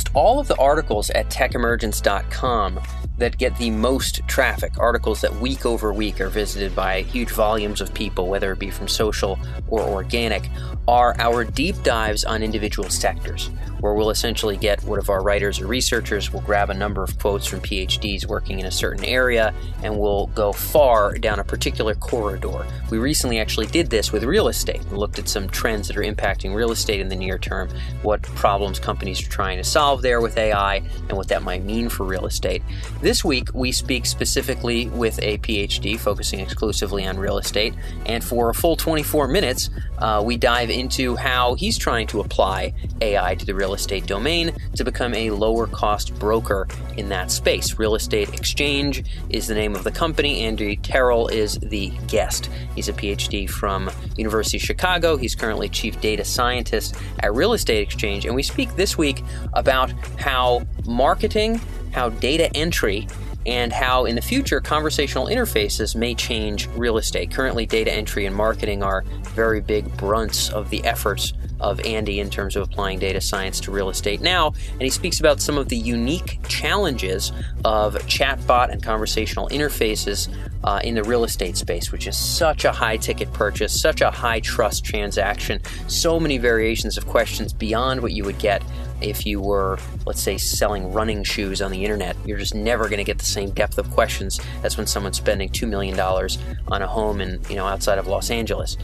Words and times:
almost 0.00 0.16
all 0.16 0.40
of 0.40 0.48
the 0.48 0.56
articles 0.56 1.10
at 1.10 1.28
techemergence.com 1.28 2.80
that 3.20 3.38
get 3.38 3.56
the 3.58 3.70
most 3.70 4.26
traffic, 4.26 4.72
articles 4.78 5.20
that 5.20 5.34
week 5.36 5.64
over 5.64 5.92
week 5.92 6.20
are 6.20 6.28
visited 6.28 6.74
by 6.74 7.02
huge 7.02 7.30
volumes 7.30 7.80
of 7.80 7.94
people, 7.94 8.28
whether 8.28 8.50
it 8.52 8.58
be 8.58 8.70
from 8.70 8.88
social 8.88 9.38
or 9.68 9.82
organic, 9.82 10.50
are 10.88 11.14
our 11.18 11.44
deep 11.44 11.80
dives 11.82 12.24
on 12.24 12.42
individual 12.42 12.88
sectors 12.90 13.50
where 13.80 13.94
we'll 13.94 14.10
essentially 14.10 14.56
get 14.56 14.82
one 14.84 14.98
of 14.98 15.08
our 15.08 15.22
writers 15.22 15.60
or 15.60 15.66
researchers 15.66 16.32
will 16.32 16.40
grab 16.42 16.70
a 16.70 16.74
number 16.74 17.02
of 17.02 17.18
quotes 17.18 17.46
from 17.46 17.60
PhDs 17.60 18.26
working 18.26 18.60
in 18.60 18.66
a 18.66 18.70
certain 18.70 19.04
area 19.04 19.54
and 19.82 19.98
we'll 19.98 20.26
go 20.28 20.52
far 20.52 21.16
down 21.16 21.38
a 21.38 21.44
particular 21.44 21.94
corridor. 21.94 22.66
We 22.90 22.98
recently 22.98 23.38
actually 23.38 23.66
did 23.66 23.88
this 23.88 24.12
with 24.12 24.24
real 24.24 24.48
estate 24.48 24.82
and 24.82 24.98
looked 24.98 25.18
at 25.18 25.28
some 25.28 25.48
trends 25.48 25.88
that 25.88 25.96
are 25.96 26.02
impacting 26.02 26.54
real 26.54 26.72
estate 26.72 27.00
in 27.00 27.08
the 27.08 27.16
near 27.16 27.38
term, 27.38 27.70
what 28.02 28.22
problems 28.22 28.78
companies 28.78 29.24
are 29.26 29.30
trying 29.30 29.56
to 29.56 29.64
solve 29.64 30.02
there 30.02 30.20
with 30.20 30.36
AI, 30.36 30.76
and 31.08 31.12
what 31.12 31.28
that 31.28 31.42
might 31.42 31.64
mean 31.64 31.88
for 31.88 32.04
real 32.04 32.26
estate. 32.26 32.62
This 33.00 33.09
week, 33.24 33.48
we 33.54 33.72
speak 33.72 34.06
specifically 34.06 34.88
with 34.88 35.18
a 35.20 35.38
PhD 35.38 35.98
focusing 35.98 36.38
exclusively 36.38 37.06
on 37.06 37.18
real 37.18 37.38
estate, 37.38 37.74
and 38.06 38.22
for 38.22 38.50
a 38.50 38.54
full 38.54 38.76
24 38.76 39.26
minutes, 39.26 39.68
uh, 39.98 40.22
we 40.24 40.36
dive 40.36 40.70
into 40.70 41.16
how 41.16 41.54
he's 41.54 41.76
trying 41.76 42.06
to 42.06 42.20
apply 42.20 42.72
AI 43.00 43.34
to 43.34 43.44
the 43.44 43.54
real 43.54 43.74
estate 43.74 44.06
domain 44.06 44.52
to 44.76 44.84
become 44.84 45.12
a 45.14 45.30
lower 45.30 45.66
cost 45.66 46.14
broker 46.18 46.68
in 46.96 47.08
that 47.08 47.30
space. 47.30 47.78
Real 47.78 47.94
Estate 47.94 48.32
Exchange 48.32 49.04
is 49.30 49.46
the 49.46 49.54
name 49.54 49.74
of 49.74 49.82
the 49.82 49.90
company. 49.90 50.42
Andy 50.42 50.76
Terrell 50.76 51.26
is 51.28 51.58
the 51.58 51.90
guest. 52.06 52.48
He's 52.74 52.88
a 52.88 52.92
PhD 52.92 53.48
from 53.48 53.90
University 54.16 54.58
of 54.58 54.62
Chicago. 54.62 55.16
He's 55.16 55.34
currently 55.34 55.68
chief 55.68 56.00
data 56.00 56.24
scientist 56.24 56.94
at 57.20 57.34
Real 57.34 57.54
Estate 57.54 57.82
Exchange, 57.82 58.24
and 58.24 58.34
we 58.34 58.42
speak 58.42 58.76
this 58.76 58.96
week 58.96 59.24
about 59.54 59.90
how 60.18 60.66
marketing, 60.86 61.60
how 61.92 62.08
data 62.08 62.54
entry 62.56 63.08
and 63.46 63.72
how 63.72 64.04
in 64.04 64.14
the 64.14 64.22
future 64.22 64.60
conversational 64.60 65.26
interfaces 65.26 65.96
may 65.96 66.14
change 66.14 66.68
real 66.76 66.98
estate. 66.98 67.30
Currently, 67.30 67.66
data 67.66 67.92
entry 67.92 68.26
and 68.26 68.36
marketing 68.36 68.82
are 68.82 69.02
very 69.30 69.60
big 69.60 69.96
brunts 69.96 70.50
of 70.50 70.68
the 70.70 70.84
efforts 70.84 71.32
of 71.60 71.80
Andy 71.80 72.20
in 72.20 72.30
terms 72.30 72.56
of 72.56 72.62
applying 72.62 72.98
data 72.98 73.20
science 73.20 73.60
to 73.60 73.70
real 73.70 73.90
estate 73.90 74.20
now. 74.20 74.52
And 74.72 74.82
he 74.82 74.90
speaks 74.90 75.20
about 75.20 75.40
some 75.40 75.58
of 75.58 75.68
the 75.68 75.76
unique 75.76 76.38
challenges 76.48 77.32
of 77.64 77.94
chatbot 78.06 78.70
and 78.70 78.82
conversational 78.82 79.48
interfaces 79.48 80.28
uh, 80.64 80.80
in 80.84 80.94
the 80.94 81.02
real 81.02 81.24
estate 81.24 81.56
space, 81.56 81.92
which 81.92 82.06
is 82.06 82.16
such 82.16 82.64
a 82.64 82.72
high 82.72 82.96
ticket 82.96 83.32
purchase, 83.32 83.80
such 83.80 84.00
a 84.00 84.10
high 84.10 84.40
trust 84.40 84.84
transaction, 84.84 85.60
so 85.88 86.20
many 86.20 86.38
variations 86.38 86.96
of 86.98 87.06
questions 87.06 87.52
beyond 87.52 88.00
what 88.02 88.12
you 88.12 88.24
would 88.24 88.38
get 88.38 88.62
if 89.00 89.24
you 89.24 89.40
were, 89.40 89.78
let's 90.06 90.20
say, 90.20 90.36
selling 90.36 90.92
running 90.92 91.24
shoes 91.24 91.62
on 91.62 91.70
the 91.70 91.84
internet. 91.84 92.16
You're 92.24 92.38
just 92.38 92.54
never 92.54 92.84
going 92.84 92.98
to 92.98 93.04
get 93.04 93.18
the 93.18 93.24
same 93.24 93.50
depth 93.50 93.78
of 93.78 93.90
questions 93.90 94.40
as 94.62 94.76
when 94.76 94.86
someone's 94.86 95.16
spending 95.16 95.48
$2 95.48 95.68
million 95.68 95.98
on 95.98 96.82
a 96.82 96.86
home 96.86 97.20
in, 97.20 97.40
you 97.48 97.56
know, 97.56 97.66
outside 97.66 97.98
of 97.98 98.06
Los 98.06 98.30
Angeles. 98.30 98.76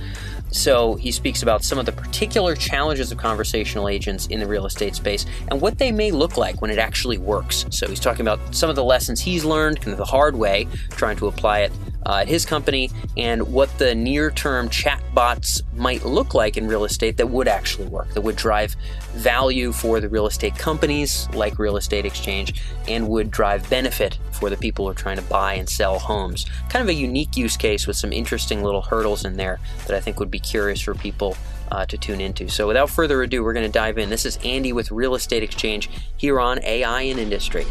So 0.51 0.95
he 0.95 1.13
speaks 1.13 1.43
about 1.43 1.65
some 1.65 1.79
of 1.79 1.87
the 1.87 1.93
particular 1.93 2.55
challenges 2.55 3.13
of 3.13 3.19
conversational 3.19 3.89
agents 3.89 4.27
in 4.27 4.41
the 4.41 4.47
real 4.47 4.67
estate 4.67 4.95
space 4.95 5.27
and 5.49 5.61
what 5.61 5.79
they 5.79 5.93
may 5.93 6.11
look 6.11 6.37
like 6.37 6.63
when 6.63 6.71
it 6.71 6.79
actually 6.79 7.19
works. 7.19 7.67
So 7.71 7.89
he's 7.89 8.01
talking 8.01 8.23
about 8.23 8.55
some 8.55 8.71
of 8.71 8.77
the 8.77 8.85
lessons 8.85 9.21
he's 9.21 9.45
learned, 9.45 9.81
kind 9.81 9.93
of 9.93 9.99
the 9.99 10.05
hard 10.05 10.37
way, 10.37 10.67
trying 10.91 11.17
to 11.17 11.27
apply 11.27 11.61
it 11.61 11.73
uh, 12.07 12.19
at 12.19 12.29
his 12.29 12.47
company, 12.47 12.91
and 13.17 13.43
what 13.53 13.77
the 13.79 13.95
near 13.95 14.31
term 14.31 14.69
chatbots 14.69 15.61
might 15.75 16.05
look 16.05 16.35
like 16.35 16.57
in 16.57 16.69
real 16.69 16.85
estate 16.85 17.17
that 17.17 17.29
would 17.29 17.49
actually 17.49 17.89
work, 17.89 18.09
that 18.15 18.21
would 18.21 18.37
drive 18.37 18.77
value 19.15 19.73
for 19.73 20.01
the 20.01 20.09
real 20.09 20.27
estate 20.27 20.57
companies 20.57 21.29
like 21.31 21.59
Real 21.59 21.77
Estate 21.77 22.07
Exchange, 22.07 22.63
and 22.87 23.09
would 23.09 23.31
drive 23.31 23.69
benefit 23.69 24.19
for 24.31 24.49
the 24.51 24.57
people 24.57 24.85
who 24.85 24.93
are 24.93 24.95
trying 24.95 25.17
to 25.17 25.23
buy 25.23 25.55
and 25.55 25.69
sell 25.69 25.99
homes. 25.99 26.47
Kind 26.69 26.83
of 26.83 26.89
a 26.89 26.95
unique 26.95 27.37
use 27.37 27.57
case 27.57 27.87
with 27.87 27.97
some 27.97 28.13
interesting 28.13 28.63
little 28.63 28.83
hurdles 28.83 29.25
in 29.25 29.37
there 29.37 29.59
that 29.87 29.97
I 29.97 30.01
think 30.01 30.21
would 30.21 30.31
be 30.31 30.39
curious 30.39 30.81
for 30.81 30.95
people 30.95 31.37
uh, 31.73 31.87
to 31.87 31.99
tune 31.99 32.21
into. 32.21 32.49
So 32.49 32.69
without 32.69 32.89
further 32.89 33.23
ado, 33.23 33.43
we're 33.43 33.53
going 33.53 33.67
to 33.67 33.73
dive 33.73 33.99
in. 33.99 34.11
This 34.11 34.25
is 34.25 34.39
Andy 34.45 34.73
with 34.73 34.93
Real 34.93 35.17
Estate 35.17 35.43
Exchange 35.43 35.91
here 36.17 36.39
on 36.39 36.63
AI 36.63 37.01
in 37.03 37.19
Industry. 37.19 37.67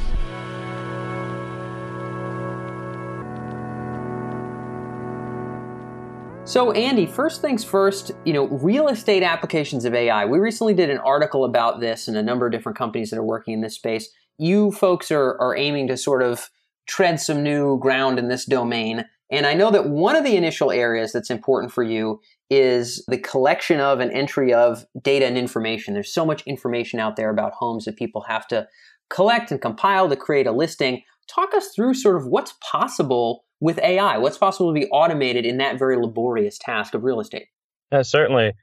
So, 6.45 6.72
Andy, 6.73 7.07
first 7.07 7.41
things 7.41 7.63
first, 7.63 8.11
you 8.23 8.31
know, 8.31 8.45
real 8.45 8.88
estate 8.88 9.23
applications 9.23 9.83
of 9.83 9.95
AI. 9.95 10.25
We 10.25 10.38
recently 10.38 10.75
did 10.75 10.91
an 10.91 11.00
article 11.00 11.44
about 11.44 11.79
this 11.79 12.07
and 12.07 12.16
a 12.16 12.22
number 12.22 12.45
of 12.45 12.51
different 12.51 12.78
companies 12.78 13.09
that 13.09 13.17
are 13.17 13.23
working 13.23 13.56
in 13.56 13.61
this 13.61 13.73
space. 13.73 14.09
You 14.38 14.72
folks 14.72 15.09
are, 15.09 15.41
are 15.41 15.57
aiming 15.57 15.88
to 15.88 15.97
sort 15.97 16.22
of 16.22 16.51
tread 16.88 17.19
some 17.19 17.41
new 17.41 17.79
ground 17.79 18.19
in 18.19 18.28
this 18.28 18.45
domain. 18.45 19.05
And 19.31 19.47
I 19.47 19.55
know 19.55 19.72
that 19.72 19.89
one 19.89 20.16
of 20.16 20.23
the 20.23 20.38
initial 20.38 20.69
areas 20.69 21.11
that's 21.11 21.31
important 21.31 21.73
for 21.73 21.81
you 21.81 22.22
is 22.51 23.03
the 23.07 23.17
collection 23.17 23.79
of 23.79 24.00
and 24.00 24.11
entry 24.11 24.53
of 24.53 24.85
data 25.01 25.25
and 25.25 25.39
information. 25.39 25.95
There's 25.95 26.13
so 26.13 26.28
much 26.28 26.44
information 26.45 27.00
out 27.00 27.16
there 27.16 27.31
about 27.31 27.53
homes 27.53 27.85
that 27.85 27.97
people 27.97 28.22
have 28.28 28.47
to 28.50 28.67
collect 29.09 29.50
and 29.50 29.59
compile 29.59 30.09
to 30.09 30.16
create 30.16 30.45
a 30.45 30.51
listing. 30.51 31.01
Talk 31.28 31.55
us 31.55 31.69
through 31.69 31.95
sort 31.95 32.17
of 32.17 32.28
what's 32.28 32.53
possible 32.61 33.44
with 33.59 33.79
AI? 33.79 34.17
What's 34.17 34.38
possible 34.38 34.73
to 34.73 34.79
be 34.79 34.88
automated 34.88 35.45
in 35.45 35.57
that 35.57 35.79
very 35.79 35.97
laborious 35.97 36.57
task 36.57 36.93
of 36.93 37.03
real 37.03 37.19
estate? 37.19 37.47
Yeah, 37.91 38.01
certainly. 38.01 38.53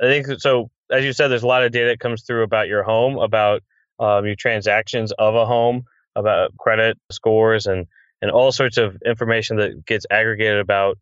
I 0.00 0.04
think 0.04 0.26
so. 0.40 0.70
As 0.90 1.04
you 1.04 1.12
said, 1.12 1.28
there's 1.28 1.42
a 1.42 1.48
lot 1.48 1.64
of 1.64 1.72
data 1.72 1.88
that 1.88 2.00
comes 2.00 2.22
through 2.22 2.42
about 2.42 2.68
your 2.68 2.82
home, 2.82 3.18
about 3.18 3.62
um, 3.98 4.26
your 4.26 4.36
transactions 4.36 5.12
of 5.12 5.34
a 5.34 5.46
home, 5.46 5.84
about 6.14 6.56
credit 6.58 6.98
scores, 7.10 7.66
and 7.66 7.86
and 8.22 8.30
all 8.30 8.52
sorts 8.52 8.78
of 8.78 8.96
information 9.04 9.56
that 9.58 9.84
gets 9.84 10.06
aggregated 10.10 10.60
about 10.60 10.98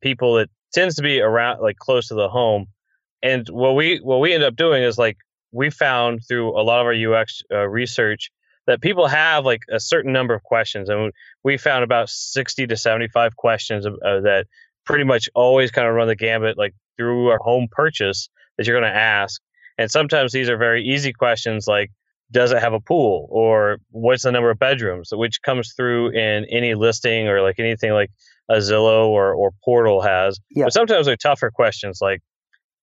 people 0.00 0.34
that 0.34 0.48
tends 0.72 0.94
to 0.96 1.02
be 1.02 1.20
around, 1.20 1.60
like 1.60 1.76
close 1.76 2.08
to 2.08 2.14
the 2.14 2.28
home. 2.28 2.66
And 3.22 3.48
what 3.48 3.74
we 3.74 3.98
what 3.98 4.20
we 4.20 4.32
end 4.32 4.44
up 4.44 4.56
doing 4.56 4.82
is 4.82 4.98
like 4.98 5.16
we 5.52 5.70
found 5.70 6.20
through 6.26 6.58
a 6.58 6.62
lot 6.62 6.80
of 6.80 6.86
our 6.86 7.20
UX 7.20 7.42
uh, 7.50 7.66
research 7.68 8.30
that 8.66 8.80
people 8.80 9.06
have 9.06 9.44
like 9.44 9.62
a 9.70 9.80
certain 9.80 10.12
number 10.12 10.34
of 10.34 10.42
questions 10.42 10.88
and 10.88 11.12
we 11.42 11.56
found 11.56 11.84
about 11.84 12.08
60 12.08 12.66
to 12.66 12.76
75 12.76 13.36
questions 13.36 13.86
uh, 13.86 13.90
that 14.20 14.46
pretty 14.84 15.04
much 15.04 15.28
always 15.34 15.70
kind 15.70 15.88
of 15.88 15.94
run 15.94 16.08
the 16.08 16.16
gambit 16.16 16.58
like 16.58 16.74
through 16.96 17.32
a 17.32 17.38
home 17.38 17.68
purchase 17.70 18.28
that 18.56 18.66
you're 18.66 18.78
going 18.78 18.90
to 18.90 18.98
ask 18.98 19.40
and 19.78 19.90
sometimes 19.90 20.32
these 20.32 20.48
are 20.48 20.56
very 20.56 20.84
easy 20.84 21.12
questions 21.12 21.66
like 21.66 21.90
does 22.30 22.52
it 22.52 22.60
have 22.60 22.72
a 22.72 22.80
pool 22.80 23.28
or 23.30 23.78
what's 23.90 24.22
the 24.22 24.32
number 24.32 24.50
of 24.50 24.58
bedrooms 24.58 25.10
which 25.12 25.42
comes 25.42 25.72
through 25.74 26.10
in 26.10 26.44
any 26.50 26.74
listing 26.74 27.28
or 27.28 27.42
like 27.42 27.58
anything 27.58 27.92
like 27.92 28.10
a 28.50 28.56
zillow 28.56 29.06
or, 29.08 29.32
or 29.34 29.50
portal 29.64 30.02
has 30.02 30.38
yeah. 30.50 30.64
but 30.64 30.72
sometimes 30.72 31.06
they're 31.06 31.16
tougher 31.16 31.50
questions 31.50 31.98
like 32.00 32.20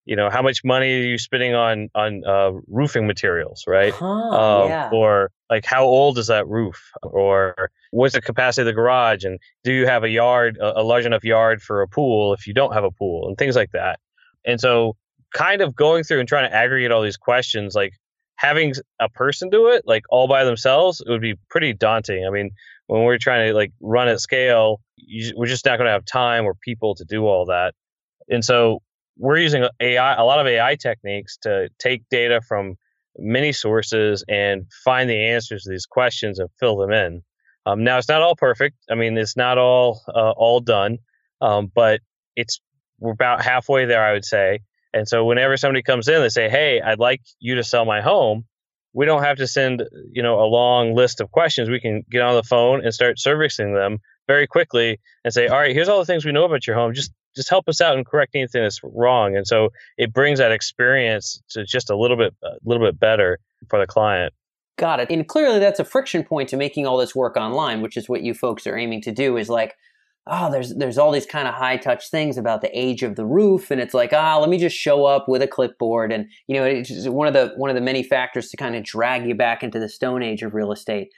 you 0.04 0.16
know 0.16 0.30
how 0.30 0.42
much 0.42 0.64
money 0.64 1.00
are 1.00 1.04
you 1.04 1.18
spending 1.18 1.54
on 1.54 1.88
on 1.94 2.22
uh, 2.26 2.52
roofing 2.68 3.06
materials 3.06 3.64
right? 3.66 3.92
Huh, 3.92 4.06
um, 4.06 4.68
yeah. 4.68 4.90
or 4.92 5.30
like 5.48 5.64
how 5.64 5.84
old 5.84 6.18
is 6.18 6.26
that 6.26 6.46
roof? 6.48 6.80
Or 7.02 7.70
what's 7.90 8.14
the 8.14 8.22
capacity 8.22 8.62
of 8.62 8.66
the 8.66 8.72
garage? 8.72 9.24
And 9.24 9.38
do 9.64 9.72
you 9.72 9.86
have 9.86 10.04
a 10.04 10.08
yard 10.08 10.58
a, 10.58 10.80
a 10.80 10.82
large 10.82 11.06
enough 11.06 11.24
yard 11.24 11.62
for 11.62 11.82
a 11.82 11.88
pool 11.88 12.34
if 12.34 12.46
you 12.46 12.54
don't 12.54 12.72
have 12.72 12.84
a 12.84 12.90
pool? 12.90 13.28
And 13.28 13.36
things 13.36 13.56
like 13.56 13.70
that. 13.72 14.00
And 14.44 14.60
so 14.60 14.96
kind 15.34 15.62
of 15.62 15.74
going 15.74 16.04
through 16.04 16.20
and 16.20 16.28
trying 16.28 16.48
to 16.50 16.54
aggregate 16.54 16.90
all 16.90 17.02
these 17.02 17.16
questions 17.16 17.74
like 17.74 17.94
having 18.36 18.74
a 19.00 19.08
person 19.08 19.48
do 19.48 19.68
it 19.68 19.82
like 19.86 20.02
all 20.10 20.28
by 20.28 20.44
themselves 20.44 21.00
it 21.00 21.10
would 21.10 21.22
be 21.22 21.36
pretty 21.48 21.72
daunting. 21.72 22.26
I 22.26 22.30
mean 22.30 22.50
when 22.86 23.04
we're 23.04 23.18
trying 23.18 23.48
to 23.48 23.54
like 23.54 23.72
run 23.80 24.08
at 24.08 24.20
scale 24.20 24.80
you, 24.96 25.32
we're 25.36 25.46
just 25.46 25.64
not 25.64 25.76
going 25.76 25.86
to 25.86 25.92
have 25.92 26.04
time 26.04 26.44
or 26.44 26.54
people 26.54 26.94
to 26.94 27.04
do 27.04 27.26
all 27.26 27.46
that. 27.46 27.74
And 28.28 28.44
so 28.44 28.80
we're 29.18 29.38
using 29.38 29.66
AI, 29.80 30.14
a 30.14 30.24
lot 30.24 30.40
of 30.40 30.46
AI 30.46 30.76
techniques 30.76 31.36
to 31.42 31.68
take 31.78 32.02
data 32.10 32.40
from 32.46 32.76
many 33.18 33.52
sources 33.52 34.24
and 34.28 34.64
find 34.84 35.08
the 35.08 35.26
answers 35.28 35.64
to 35.64 35.70
these 35.70 35.86
questions 35.86 36.38
and 36.38 36.48
fill 36.58 36.76
them 36.76 36.92
in. 36.92 37.22
Um, 37.66 37.84
now, 37.84 37.98
it's 37.98 38.08
not 38.08 38.22
all 38.22 38.34
perfect. 38.36 38.76
I 38.90 38.94
mean, 38.94 39.16
it's 39.16 39.36
not 39.36 39.58
all 39.58 40.02
uh, 40.08 40.32
all 40.32 40.60
done, 40.60 40.98
um, 41.40 41.70
but 41.72 42.00
it's 42.34 42.60
we're 42.98 43.12
about 43.12 43.42
halfway 43.42 43.84
there, 43.84 44.04
I 44.04 44.12
would 44.12 44.24
say. 44.24 44.60
And 44.92 45.06
so, 45.08 45.24
whenever 45.24 45.56
somebody 45.56 45.82
comes 45.82 46.08
in, 46.08 46.20
they 46.20 46.28
say, 46.28 46.48
"Hey, 46.48 46.80
I'd 46.80 46.98
like 46.98 47.22
you 47.38 47.54
to 47.56 47.64
sell 47.64 47.84
my 47.84 48.00
home." 48.00 48.44
We 48.94 49.06
don't 49.06 49.22
have 49.22 49.38
to 49.38 49.46
send 49.46 49.84
you 50.12 50.22
know 50.22 50.40
a 50.40 50.46
long 50.46 50.94
list 50.94 51.20
of 51.20 51.30
questions. 51.30 51.70
We 51.70 51.80
can 51.80 52.02
get 52.10 52.22
on 52.22 52.34
the 52.34 52.42
phone 52.42 52.84
and 52.84 52.92
start 52.92 53.18
servicing 53.20 53.74
them 53.74 53.98
very 54.26 54.48
quickly 54.48 54.98
and 55.24 55.32
say, 55.32 55.46
"All 55.46 55.58
right, 55.58 55.74
here's 55.74 55.88
all 55.88 56.00
the 56.00 56.04
things 56.04 56.24
we 56.24 56.32
know 56.32 56.44
about 56.44 56.66
your 56.66 56.74
home. 56.74 56.94
Just 56.94 57.12
just 57.34 57.48
help 57.48 57.68
us 57.68 57.80
out 57.80 57.96
and 57.96 58.06
correct 58.06 58.34
anything 58.34 58.62
that's 58.62 58.80
wrong. 58.82 59.36
And 59.36 59.46
so 59.46 59.70
it 59.96 60.12
brings 60.12 60.38
that 60.38 60.52
experience 60.52 61.42
to 61.50 61.64
just 61.64 61.90
a 61.90 61.96
little 61.96 62.16
bit, 62.16 62.34
a 62.42 62.56
little 62.64 62.86
bit 62.86 62.98
better 62.98 63.38
for 63.68 63.78
the 63.78 63.86
client. 63.86 64.32
Got 64.78 65.00
it. 65.00 65.10
And 65.10 65.26
clearly 65.28 65.58
that's 65.58 65.80
a 65.80 65.84
friction 65.84 66.24
point 66.24 66.48
to 66.50 66.56
making 66.56 66.86
all 66.86 66.96
this 66.96 67.14
work 67.14 67.36
online, 67.36 67.82
which 67.82 67.96
is 67.96 68.08
what 68.08 68.22
you 68.22 68.34
folks 68.34 68.66
are 68.66 68.76
aiming 68.76 69.02
to 69.02 69.12
do 69.12 69.36
is 69.36 69.48
like, 69.48 69.76
oh, 70.26 70.50
there's 70.50 70.74
there's 70.74 70.98
all 70.98 71.10
these 71.10 71.26
kind 71.26 71.48
of 71.48 71.54
high 71.54 71.76
touch 71.76 72.08
things 72.08 72.38
about 72.38 72.60
the 72.60 72.78
age 72.78 73.02
of 73.02 73.16
the 73.16 73.26
roof, 73.26 73.70
and 73.70 73.80
it's 73.80 73.94
like, 73.94 74.12
ah, 74.12 74.38
let 74.38 74.48
me 74.48 74.58
just 74.58 74.76
show 74.76 75.04
up 75.04 75.28
with 75.28 75.42
a 75.42 75.48
clipboard, 75.48 76.12
and 76.12 76.26
you 76.46 76.56
know, 76.56 76.64
it's 76.64 77.08
one 77.08 77.26
of 77.26 77.34
the 77.34 77.52
one 77.56 77.70
of 77.70 77.76
the 77.76 77.82
many 77.82 78.02
factors 78.02 78.48
to 78.50 78.56
kind 78.56 78.76
of 78.76 78.84
drag 78.84 79.26
you 79.26 79.34
back 79.34 79.62
into 79.62 79.78
the 79.78 79.88
stone 79.88 80.22
age 80.22 80.42
of 80.42 80.54
real 80.54 80.72
estate. 80.72 81.12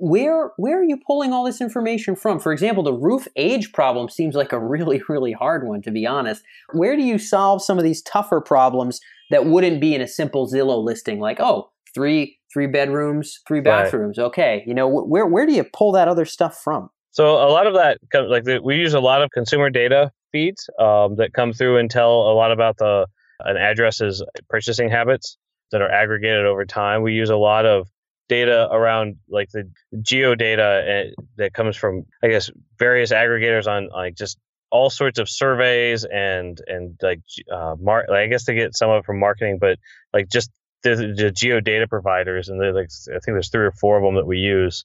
Where 0.00 0.52
where 0.56 0.78
are 0.78 0.84
you 0.84 0.98
pulling 1.06 1.32
all 1.32 1.44
this 1.44 1.60
information 1.60 2.14
from? 2.14 2.38
For 2.38 2.52
example, 2.52 2.82
the 2.82 2.92
roof 2.92 3.26
age 3.36 3.72
problem 3.72 4.08
seems 4.08 4.34
like 4.34 4.52
a 4.52 4.58
really 4.72 5.02
really 5.08 5.32
hard 5.32 5.66
one 5.66 5.82
to 5.82 5.90
be 5.90 6.06
honest. 6.06 6.42
Where 6.72 6.96
do 6.96 7.02
you 7.02 7.18
solve 7.18 7.62
some 7.62 7.78
of 7.78 7.84
these 7.84 8.02
tougher 8.02 8.40
problems 8.40 9.00
that 9.30 9.46
wouldn't 9.46 9.80
be 9.80 9.94
in 9.94 10.00
a 10.00 10.08
simple 10.08 10.48
Zillow 10.48 10.82
listing? 10.82 11.20
Like, 11.20 11.40
oh, 11.40 11.70
three 11.94 12.38
three 12.52 12.66
bedrooms, 12.66 13.40
three 13.46 13.60
bathrooms. 13.60 14.18
Right. 14.18 14.24
Okay, 14.24 14.64
you 14.66 14.74
know, 14.74 14.88
where 14.88 15.26
where 15.26 15.46
do 15.46 15.52
you 15.52 15.64
pull 15.64 15.92
that 15.92 16.08
other 16.08 16.24
stuff 16.24 16.60
from? 16.62 16.90
So 17.10 17.34
a 17.34 17.50
lot 17.50 17.66
of 17.66 17.74
that, 17.74 17.98
like 18.28 18.44
the, 18.44 18.60
we 18.62 18.76
use 18.76 18.94
a 18.94 19.00
lot 19.00 19.22
of 19.22 19.30
consumer 19.30 19.70
data 19.70 20.12
feeds 20.30 20.68
um, 20.78 21.16
that 21.16 21.32
come 21.32 21.52
through 21.52 21.78
and 21.78 21.90
tell 21.90 22.10
a 22.10 22.34
lot 22.34 22.52
about 22.52 22.76
the 22.78 23.06
an 23.40 23.56
address's 23.56 24.22
purchasing 24.48 24.90
habits 24.90 25.36
that 25.70 25.80
are 25.80 25.90
aggregated 25.90 26.44
over 26.44 26.64
time. 26.64 27.02
We 27.02 27.12
use 27.12 27.30
a 27.30 27.36
lot 27.36 27.66
of 27.66 27.88
data 28.28 28.68
around 28.70 29.16
like 29.28 29.50
the 29.50 29.70
geo 30.02 30.34
data 30.34 30.84
eh, 30.86 31.10
that 31.36 31.54
comes 31.54 31.76
from 31.76 32.04
I 32.22 32.28
guess 32.28 32.50
various 32.78 33.12
aggregators 33.12 33.66
on 33.66 33.88
like 33.88 34.14
just 34.14 34.38
all 34.70 34.90
sorts 34.90 35.18
of 35.18 35.28
surveys 35.28 36.04
and 36.04 36.60
and 36.66 36.98
like 37.02 37.20
uh 37.52 37.74
mar- 37.80 38.10
I 38.12 38.26
guess 38.26 38.44
they 38.44 38.54
get 38.54 38.76
some 38.76 38.90
of 38.90 39.00
it 39.00 39.06
from 39.06 39.18
marketing, 39.18 39.58
but 39.60 39.78
like 40.12 40.28
just 40.28 40.50
the, 40.82 41.14
the 41.16 41.30
geo 41.30 41.60
data 41.60 41.88
providers 41.88 42.48
and 42.48 42.60
there's 42.60 42.74
like 42.74 43.16
I 43.16 43.20
think 43.20 43.34
there's 43.34 43.50
three 43.50 43.64
or 43.66 43.72
four 43.72 43.96
of 43.96 44.04
them 44.04 44.14
that 44.16 44.26
we 44.26 44.38
use. 44.38 44.84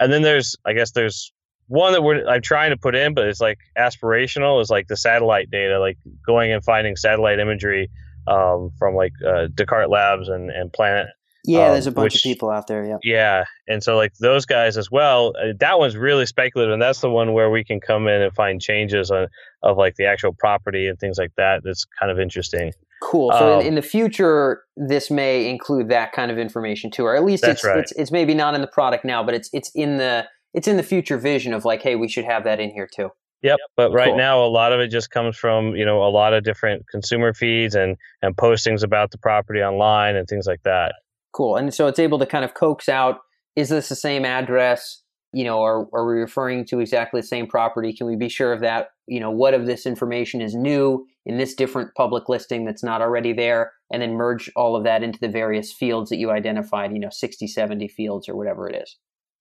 And 0.00 0.12
then 0.12 0.22
there's 0.22 0.56
I 0.64 0.72
guess 0.72 0.92
there's 0.92 1.32
one 1.66 1.92
that 1.92 2.02
we're 2.02 2.26
I'm 2.26 2.42
trying 2.42 2.70
to 2.70 2.76
put 2.76 2.94
in, 2.94 3.14
but 3.14 3.26
it's 3.26 3.40
like 3.40 3.58
aspirational 3.76 4.62
is 4.62 4.70
like 4.70 4.86
the 4.86 4.96
satellite 4.96 5.50
data, 5.50 5.78
like 5.78 5.98
going 6.24 6.52
and 6.52 6.64
finding 6.64 6.96
satellite 6.96 7.40
imagery 7.40 7.90
um, 8.26 8.70
from 8.78 8.94
like 8.94 9.12
uh, 9.26 9.48
Descartes 9.54 9.90
Labs 9.90 10.28
and, 10.28 10.50
and 10.50 10.72
Planet 10.72 11.08
yeah, 11.48 11.66
um, 11.66 11.72
there's 11.72 11.86
a 11.86 11.92
bunch 11.92 12.14
which, 12.14 12.16
of 12.16 12.28
people 12.28 12.50
out 12.50 12.66
there. 12.66 12.84
Yeah. 12.84 12.98
Yeah, 13.02 13.44
and 13.66 13.82
so 13.82 13.96
like 13.96 14.14
those 14.20 14.44
guys 14.44 14.76
as 14.76 14.90
well. 14.90 15.32
Uh, 15.40 15.54
that 15.60 15.78
one's 15.78 15.96
really 15.96 16.26
speculative, 16.26 16.72
and 16.72 16.82
that's 16.82 17.00
the 17.00 17.08
one 17.08 17.32
where 17.32 17.50
we 17.50 17.64
can 17.64 17.80
come 17.80 18.06
in 18.06 18.20
and 18.20 18.34
find 18.34 18.60
changes 18.60 19.10
on 19.10 19.28
of 19.62 19.76
like 19.76 19.96
the 19.96 20.04
actual 20.04 20.32
property 20.32 20.86
and 20.86 20.98
things 20.98 21.16
like 21.18 21.32
that. 21.36 21.62
That's 21.64 21.86
kind 21.98 22.12
of 22.12 22.20
interesting. 22.20 22.72
Cool. 23.00 23.32
So 23.32 23.54
um, 23.54 23.60
in, 23.60 23.68
in, 23.68 23.74
the 23.76 23.82
future, 23.82 24.62
this 24.76 25.10
may 25.10 25.48
include 25.48 25.88
that 25.88 26.12
kind 26.12 26.30
of 26.30 26.38
information 26.38 26.90
too, 26.90 27.04
or 27.04 27.16
at 27.16 27.24
least 27.24 27.44
it's, 27.44 27.64
right. 27.64 27.78
it's 27.78 27.92
it's 27.92 28.10
maybe 28.10 28.34
not 28.34 28.54
in 28.54 28.60
the 28.60 28.66
product 28.66 29.04
now, 29.04 29.22
but 29.22 29.34
it's 29.34 29.48
it's 29.52 29.70
in 29.74 29.96
the 29.96 30.26
it's 30.52 30.68
in 30.68 30.76
the 30.76 30.82
future 30.82 31.16
vision 31.16 31.54
of 31.54 31.64
like, 31.64 31.80
hey, 31.80 31.96
we 31.96 32.08
should 32.08 32.24
have 32.24 32.44
that 32.44 32.60
in 32.60 32.70
here 32.70 32.88
too. 32.92 33.10
Yep, 33.42 33.58
but 33.76 33.92
right 33.92 34.08
cool. 34.08 34.16
now 34.16 34.44
a 34.44 34.48
lot 34.48 34.72
of 34.72 34.80
it 34.80 34.88
just 34.88 35.10
comes 35.10 35.36
from 35.36 35.76
you 35.76 35.86
know 35.86 36.02
a 36.02 36.10
lot 36.10 36.34
of 36.34 36.42
different 36.42 36.86
consumer 36.88 37.32
feeds 37.32 37.74
and 37.74 37.96
and 38.20 38.36
postings 38.36 38.82
about 38.82 39.12
the 39.12 39.18
property 39.18 39.60
online 39.60 40.16
and 40.16 40.26
things 40.26 40.46
like 40.46 40.62
that. 40.64 40.96
Cool. 41.32 41.56
And 41.56 41.72
so 41.72 41.86
it's 41.86 41.98
able 41.98 42.18
to 42.18 42.26
kind 42.26 42.44
of 42.44 42.54
coax 42.54 42.88
out 42.88 43.18
is 43.56 43.70
this 43.70 43.88
the 43.88 43.96
same 43.96 44.24
address? 44.24 45.02
You 45.32 45.44
know, 45.44 45.62
are, 45.62 45.88
are 45.92 46.06
we 46.06 46.20
referring 46.20 46.64
to 46.66 46.78
exactly 46.78 47.20
the 47.20 47.26
same 47.26 47.48
property? 47.48 47.92
Can 47.92 48.06
we 48.06 48.14
be 48.14 48.28
sure 48.28 48.52
of 48.52 48.60
that? 48.60 48.90
You 49.08 49.18
know, 49.18 49.30
what 49.30 49.52
of 49.52 49.66
this 49.66 49.84
information 49.84 50.40
is 50.40 50.54
new 50.54 51.04
in 51.26 51.38
this 51.38 51.54
different 51.54 51.90
public 51.96 52.28
listing 52.28 52.64
that's 52.64 52.84
not 52.84 53.02
already 53.02 53.32
there? 53.32 53.72
And 53.92 54.00
then 54.00 54.12
merge 54.12 54.50
all 54.54 54.76
of 54.76 54.84
that 54.84 55.02
into 55.02 55.18
the 55.18 55.28
various 55.28 55.72
fields 55.72 56.08
that 56.10 56.18
you 56.18 56.30
identified, 56.30 56.92
you 56.92 57.00
know, 57.00 57.10
60, 57.10 57.46
70 57.48 57.88
fields 57.88 58.28
or 58.28 58.36
whatever 58.36 58.68
it 58.68 58.76
is. 58.80 58.96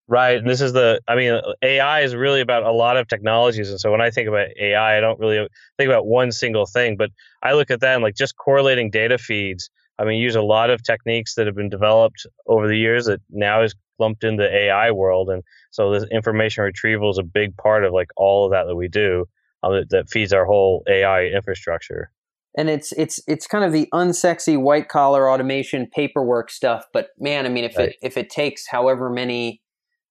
Right. 0.09 0.37
And 0.37 0.49
this 0.49 0.61
is 0.61 0.73
the, 0.73 1.01
I 1.07 1.15
mean, 1.15 1.39
AI 1.61 2.01
is 2.01 2.15
really 2.15 2.39
about 2.39 2.63
a 2.63 2.71
lot 2.71 2.95
of 2.95 3.07
technologies. 3.07 3.69
And 3.69 3.79
so 3.79 3.91
when 3.91 4.01
I 4.01 4.09
think 4.09 4.29
about 4.29 4.47
AI, 4.59 4.97
I 4.97 5.01
don't 5.01 5.19
really 5.19 5.47
think 5.77 5.89
about 5.89 6.07
one 6.07 6.31
single 6.31 6.65
thing, 6.65 6.95
but 6.97 7.11
I 7.43 7.53
look 7.53 7.69
at 7.69 7.81
that 7.81 7.95
and 7.95 8.03
like 8.03 8.15
just 8.15 8.37
correlating 8.37 8.89
data 8.89 9.17
feeds 9.17 9.69
I 9.99 10.05
mean, 10.05 10.21
use 10.21 10.35
a 10.35 10.41
lot 10.41 10.69
of 10.69 10.83
techniques 10.83 11.35
that 11.35 11.47
have 11.47 11.55
been 11.55 11.69
developed 11.69 12.25
over 12.47 12.67
the 12.67 12.77
years 12.77 13.05
that 13.05 13.21
now 13.29 13.63
is 13.63 13.75
lumped 13.99 14.23
in 14.23 14.35
the 14.35 14.53
AI 14.53 14.91
world. 14.91 15.29
And 15.29 15.43
so 15.71 15.91
this 15.91 16.05
information 16.11 16.63
retrieval 16.63 17.09
is 17.09 17.17
a 17.17 17.23
big 17.23 17.55
part 17.57 17.83
of 17.83 17.93
like 17.93 18.09
all 18.15 18.45
of 18.45 18.51
that 18.51 18.65
that 18.65 18.75
we 18.75 18.87
do 18.87 19.25
um, 19.63 19.73
that, 19.73 19.89
that 19.89 20.09
feeds 20.09 20.33
our 20.33 20.45
whole 20.45 20.83
AI 20.87 21.25
infrastructure. 21.25 22.11
And 22.57 22.69
it's 22.69 22.91
it's 22.93 23.19
it's 23.27 23.45
kind 23.45 23.63
of 23.63 23.71
the 23.71 23.87
unsexy 23.93 24.59
white 24.59 24.89
collar 24.89 25.29
automation 25.29 25.87
paperwork 25.93 26.49
stuff. 26.49 26.85
But 26.91 27.09
man, 27.19 27.45
I 27.45 27.49
mean, 27.49 27.63
if 27.63 27.77
right. 27.77 27.89
it 27.89 27.95
if 28.01 28.17
it 28.17 28.31
takes 28.31 28.67
however 28.67 29.11
many 29.11 29.61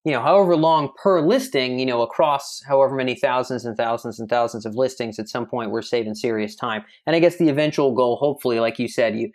you 0.07 0.13
know, 0.13 0.23
however 0.23 0.55
long 0.55 0.91
per 1.03 1.21
listing, 1.21 1.81
you 1.81 1.87
know, 1.87 2.01
across 2.01 2.63
however 2.69 2.95
many 2.95 3.17
thousands 3.17 3.65
and 3.65 3.77
thousands 3.77 4.21
and 4.21 4.29
thousands 4.29 4.65
of 4.65 4.77
listings, 4.77 5.19
at 5.19 5.29
some 5.29 5.47
point 5.47 5.73
we're 5.73 5.83
saving 5.83 6.15
serious 6.15 6.55
time. 6.55 6.85
And 7.09 7.17
I 7.17 7.19
guess 7.19 7.39
the 7.39 7.49
eventual 7.49 7.93
goal, 7.93 8.15
hopefully, 8.15 8.61
like 8.61 8.79
you 8.79 8.87
said, 8.87 9.19
you 9.19 9.33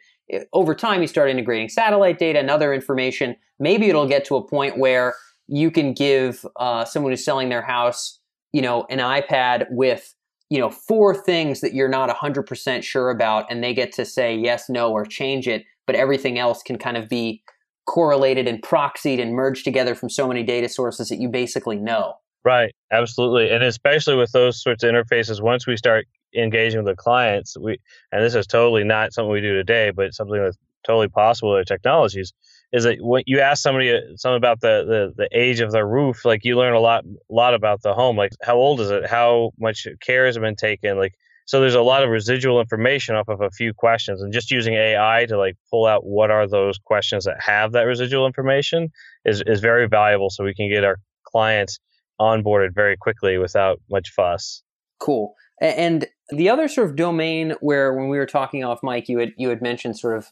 over 0.54 0.76
time 0.76 1.02
you 1.02 1.08
start 1.08 1.30
integrating 1.30 1.70
satellite 1.70 2.20
data 2.20 2.40
and 2.40 2.50
other 2.50 2.74
information. 2.74 3.36
Maybe 3.60 3.90
it'll 3.90 4.08
get 4.08 4.26
to 4.26 4.36
a 4.36 4.48
point 4.48 4.78
where 4.78 5.16
you 5.48 5.72
can 5.72 5.94
give 5.94 6.46
uh, 6.56 6.86
someone 6.86 7.12
who's 7.12 7.26
selling 7.26 7.50
their 7.50 7.62
house, 7.62 8.20
you 8.54 8.62
know, 8.62 8.86
an 8.90 9.00
iPad 9.00 9.66
with 9.70 10.14
you 10.50 10.60
know 10.60 10.70
four 10.70 11.16
things 11.16 11.62
that 11.62 11.74
you're 11.74 11.88
not 11.88 12.10
100% 12.10 12.84
sure 12.84 13.10
about 13.10 13.50
and 13.50 13.64
they 13.64 13.74
get 13.74 13.94
to 13.94 14.04
say 14.04 14.36
yes 14.36 14.68
no 14.68 14.92
or 14.92 15.06
change 15.06 15.48
it 15.48 15.64
but 15.88 15.96
everything 15.96 16.38
else 16.38 16.62
can 16.62 16.78
kind 16.78 16.98
of 16.98 17.08
be 17.08 17.42
correlated 17.86 18.48
and 18.48 18.62
proxied 18.62 19.22
and 19.22 19.34
merged 19.34 19.64
together 19.64 19.96
from 19.96 20.10
so 20.10 20.28
many 20.28 20.44
data 20.44 20.70
sources 20.70 21.10
that 21.10 21.20
you 21.20 21.28
basically 21.28 21.78
know. 21.78 22.14
Right. 22.44 22.74
Absolutely. 22.92 23.50
And 23.50 23.64
especially 23.64 24.16
with 24.16 24.32
those 24.32 24.62
sorts 24.62 24.84
of 24.84 24.92
interfaces 24.92 25.42
once 25.42 25.68
we 25.68 25.78
start 25.78 26.08
engaging 26.36 26.84
with 26.84 26.88
the 26.88 27.02
clients, 27.02 27.58
we 27.58 27.80
and 28.12 28.24
this 28.24 28.36
is 28.36 28.48
totally 28.48 28.84
not 28.84 29.14
something 29.14 29.32
we 29.32 29.42
do 29.42 29.54
today, 29.54 29.92
but 29.92 30.14
something 30.14 30.42
that's 30.42 30.58
totally 30.86 31.08
possible 31.08 31.54
with 31.54 31.68
technologies. 31.68 32.34
Is 32.74 32.86
that 32.86 32.98
when 33.02 33.24
you 33.26 33.42
ask 33.42 33.62
somebody 33.62 33.94
uh, 33.94 34.00
something 34.16 34.38
about 34.38 34.62
the, 34.62 34.86
the 35.18 35.24
the 35.24 35.30
age 35.38 35.60
of 35.60 35.72
the 35.72 35.86
roof, 35.86 36.24
like 36.26 36.46
you 36.46 36.58
learn 36.58 36.74
a 36.74 36.80
lot 36.80 37.04
lot 37.30 37.54
about 37.54 37.82
the 37.82 37.94
home, 37.94 38.16
like 38.18 38.32
how 38.42 38.56
old 38.56 38.80
is 38.80 38.90
it, 38.90 39.08
how 39.08 39.52
much 39.60 39.88
care 40.00 40.26
has 40.26 40.38
been 40.38 40.56
taken, 40.56 40.98
like 40.98 41.14
so 41.46 41.60
there's 41.60 41.76
a 41.76 41.82
lot 41.82 42.04
of 42.04 42.10
residual 42.10 42.62
information 42.62 43.16
off 43.16 43.28
of 43.28 43.42
a 43.42 43.50
few 43.50 43.74
questions, 43.74 44.22
and 44.22 44.32
just 44.32 44.52
using 44.52 44.74
AI 44.74 45.26
to 45.28 45.38
like 45.38 45.58
pull 45.70 45.86
out 45.86 46.06
what 46.06 46.32
are 46.32 46.48
those 46.48 46.78
questions 46.78 47.26
that 47.26 47.42
have 47.42 47.74
that 47.74 47.84
residual 47.84 48.26
information 48.26 48.90
is 49.26 49.44
is 49.46 49.60
very 49.60 49.88
valuable, 49.88 50.30
so 50.30 50.44
we 50.44 50.54
can 50.54 50.70
get 50.70 50.86
our 50.86 50.98
clients 51.26 51.80
onboarded 52.22 52.74
very 52.74 52.96
quickly 52.96 53.38
without 53.38 53.82
much 53.90 54.12
fuss. 54.12 54.64
Cool. 55.00 55.34
And 55.60 56.08
the 56.30 56.50
other 56.50 56.68
sort 56.68 56.90
of 56.90 56.96
domain 56.96 57.54
where 57.60 57.94
when 57.94 58.10
we 58.10 58.18
were 58.18 58.26
talking 58.26 58.64
off 58.64 58.80
mic, 58.84 59.10
you 59.10 59.20
had 59.20 59.34
you 59.38 59.50
had 59.50 59.62
mentioned 59.62 59.98
sort 59.98 60.18
of 60.18 60.32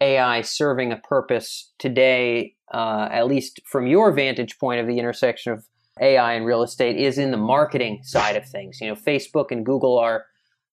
AI 0.00 0.42
serving 0.42 0.92
a 0.92 0.96
purpose 0.96 1.72
today, 1.78 2.54
uh, 2.72 3.08
at 3.10 3.26
least 3.26 3.60
from 3.64 3.86
your 3.86 4.12
vantage 4.12 4.58
point 4.58 4.80
of 4.80 4.86
the 4.86 4.98
intersection 4.98 5.52
of 5.52 5.66
AI 6.00 6.34
and 6.34 6.44
real 6.44 6.62
estate, 6.62 6.96
is 6.96 7.16
in 7.16 7.30
the 7.30 7.36
marketing 7.36 8.00
side 8.02 8.36
of 8.36 8.46
things. 8.46 8.78
You 8.80 8.88
know, 8.88 8.94
Facebook 8.94 9.50
and 9.50 9.64
Google 9.64 9.98
are 9.98 10.26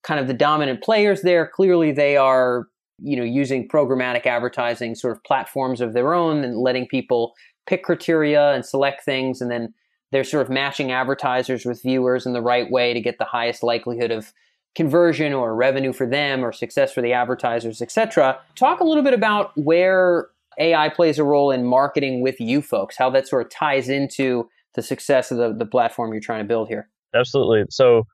kind 0.03 0.19
of 0.19 0.27
the 0.27 0.33
dominant 0.33 0.83
players 0.83 1.21
there. 1.21 1.47
Clearly, 1.47 1.91
they 1.91 2.17
are 2.17 2.67
you 2.99 3.15
know 3.15 3.23
using 3.23 3.67
programmatic 3.67 4.25
advertising 4.25 4.95
sort 4.95 5.15
of 5.15 5.23
platforms 5.23 5.81
of 5.81 5.93
their 5.93 6.13
own 6.13 6.43
and 6.43 6.57
letting 6.57 6.87
people 6.87 7.33
pick 7.67 7.83
criteria 7.83 8.53
and 8.53 8.65
select 8.65 9.05
things, 9.05 9.39
and 9.39 9.49
then 9.49 9.73
they're 10.13 10.23
sort 10.23 10.45
of 10.45 10.49
matching 10.49 10.91
advertisers 10.91 11.65
with 11.65 11.81
viewers 11.81 12.25
in 12.25 12.33
the 12.33 12.41
right 12.41 12.69
way 12.69 12.93
to 12.93 13.01
get 13.01 13.17
the 13.17 13.25
highest 13.25 13.63
likelihood 13.63 14.11
of 14.11 14.31
conversion 14.75 15.33
or 15.33 15.55
revenue 15.55 15.91
for 15.91 16.07
them 16.07 16.45
or 16.45 16.51
success 16.51 16.93
for 16.93 17.01
the 17.01 17.13
advertisers, 17.13 17.81
etc. 17.81 18.39
Talk 18.55 18.79
a 18.79 18.83
little 18.83 19.03
bit 19.03 19.13
about 19.13 19.51
where 19.57 20.27
AI 20.59 20.89
plays 20.89 21.17
a 21.17 21.23
role 21.23 21.49
in 21.49 21.65
marketing 21.65 22.21
with 22.21 22.39
you 22.39 22.61
folks, 22.61 22.95
how 22.95 23.09
that 23.09 23.27
sort 23.27 23.45
of 23.45 23.51
ties 23.51 23.89
into 23.89 24.47
the 24.75 24.83
success 24.83 25.31
of 25.31 25.37
the, 25.37 25.53
the 25.53 25.65
platform 25.65 26.11
you're 26.11 26.21
trying 26.21 26.43
to 26.43 26.47
build 26.47 26.67
here. 26.67 26.89
Absolutely. 27.15 27.65
So 27.69 28.05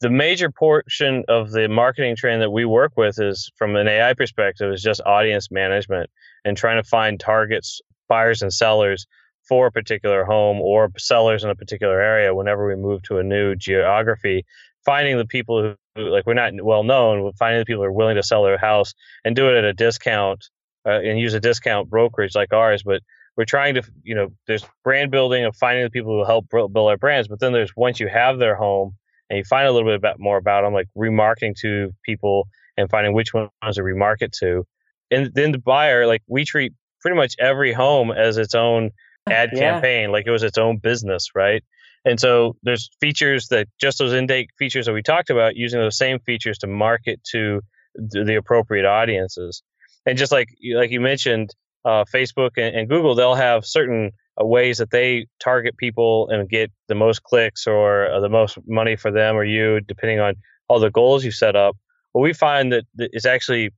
the 0.00 0.10
major 0.10 0.50
portion 0.50 1.24
of 1.28 1.50
the 1.50 1.68
marketing 1.68 2.14
train 2.16 2.38
that 2.40 2.50
we 2.50 2.64
work 2.64 2.92
with 2.96 3.20
is 3.20 3.50
from 3.56 3.74
an 3.74 3.88
AI 3.88 4.14
perspective 4.14 4.72
is 4.72 4.82
just 4.82 5.00
audience 5.06 5.50
management 5.50 6.08
and 6.44 6.56
trying 6.56 6.82
to 6.82 6.88
find 6.88 7.18
targets, 7.18 7.80
buyers 8.08 8.42
and 8.42 8.52
sellers 8.52 9.06
for 9.52 9.66
a 9.66 9.70
particular 9.70 10.24
home 10.24 10.62
or 10.62 10.90
sellers 10.96 11.44
in 11.44 11.50
a 11.50 11.54
particular 11.54 12.00
area 12.00 12.34
whenever 12.34 12.66
we 12.66 12.74
move 12.74 13.02
to 13.02 13.18
a 13.18 13.22
new 13.22 13.54
geography 13.54 14.46
finding 14.82 15.18
the 15.18 15.26
people 15.26 15.74
who 15.94 16.02
like 16.08 16.24
we're 16.24 16.32
not 16.32 16.54
well 16.62 16.84
known 16.84 17.30
finding 17.38 17.60
the 17.60 17.66
people 17.66 17.82
who 17.82 17.86
are 17.86 17.92
willing 17.92 18.16
to 18.16 18.22
sell 18.22 18.42
their 18.44 18.56
house 18.56 18.94
and 19.26 19.36
do 19.36 19.50
it 19.50 19.58
at 19.58 19.64
a 19.64 19.74
discount 19.74 20.48
uh, 20.86 21.00
and 21.00 21.20
use 21.20 21.34
a 21.34 21.38
discount 21.38 21.90
brokerage 21.90 22.34
like 22.34 22.50
ours 22.54 22.82
but 22.82 23.02
we're 23.36 23.44
trying 23.44 23.74
to 23.74 23.82
you 24.02 24.14
know 24.14 24.28
there's 24.46 24.64
brand 24.84 25.10
building 25.10 25.44
of 25.44 25.54
finding 25.54 25.84
the 25.84 25.90
people 25.90 26.12
who 26.12 26.24
help 26.24 26.46
build 26.48 26.88
our 26.88 26.96
brands 26.96 27.28
but 27.28 27.38
then 27.38 27.52
there's 27.52 27.76
once 27.76 28.00
you 28.00 28.08
have 28.08 28.38
their 28.38 28.56
home 28.56 28.96
and 29.28 29.36
you 29.36 29.44
find 29.44 29.68
a 29.68 29.70
little 29.70 29.86
bit 29.86 29.96
about, 29.96 30.18
more 30.18 30.38
about 30.38 30.62
them 30.62 30.72
like 30.72 30.88
remarketing 30.96 31.54
to 31.54 31.92
people 32.06 32.48
and 32.78 32.88
finding 32.88 33.12
which 33.12 33.34
ones 33.34 33.50
to 33.74 33.82
remarket 33.82 34.30
to 34.30 34.66
and 35.10 35.30
then 35.34 35.52
the 35.52 35.58
buyer 35.58 36.06
like 36.06 36.22
we 36.26 36.42
treat 36.42 36.72
pretty 37.02 37.18
much 37.18 37.34
every 37.38 37.74
home 37.74 38.10
as 38.10 38.38
its 38.38 38.54
own 38.54 38.90
ad 39.30 39.50
yeah. 39.52 39.72
campaign 39.72 40.10
like 40.10 40.26
it 40.26 40.30
was 40.30 40.42
its 40.42 40.58
own 40.58 40.76
business 40.78 41.30
right 41.34 41.62
And 42.04 42.18
so 42.18 42.56
there's 42.62 42.90
features 43.00 43.48
that 43.48 43.68
just 43.80 43.98
those 43.98 44.12
intake 44.12 44.50
features 44.58 44.86
that 44.86 44.92
we 44.92 45.02
talked 45.02 45.30
about, 45.30 45.56
using 45.56 45.80
those 45.80 45.96
same 45.96 46.18
features 46.20 46.58
to 46.58 46.66
market 46.66 47.22
to 47.30 47.60
the, 47.94 48.36
appropriate 48.36 48.84
audiences. 48.84 49.62
And 50.06 50.18
just 50.18 50.32
like 50.32 50.48
like 50.74 50.90
you 50.90 51.00
mentioned, 51.00 51.54
uh, 51.84 52.04
Facebook 52.12 52.50
and, 52.56 52.74
and, 52.74 52.88
Google, 52.88 53.14
they'll 53.14 53.34
have 53.34 53.64
certain 53.64 54.12
uh, 54.40 54.44
ways 54.44 54.78
that 54.78 54.90
they 54.90 55.26
target 55.40 55.76
people 55.76 56.28
and 56.30 56.48
get 56.48 56.70
the 56.88 56.94
most 56.94 57.22
clicks 57.22 57.66
or 57.66 58.10
uh, 58.10 58.20
the 58.20 58.28
most 58.28 58.58
money 58.66 58.96
for 58.96 59.10
them 59.10 59.36
or 59.36 59.44
you, 59.44 59.80
depending 59.80 60.20
on 60.20 60.34
all 60.68 60.80
the 60.80 60.90
goals 60.90 61.24
you 61.24 61.30
set 61.30 61.56
up. 61.56 61.76
What 62.12 62.22
we 62.22 62.32
find 62.32 62.72
that, 62.72 62.84
that 62.96 63.10
is 63.12 63.26
actually 63.26 63.70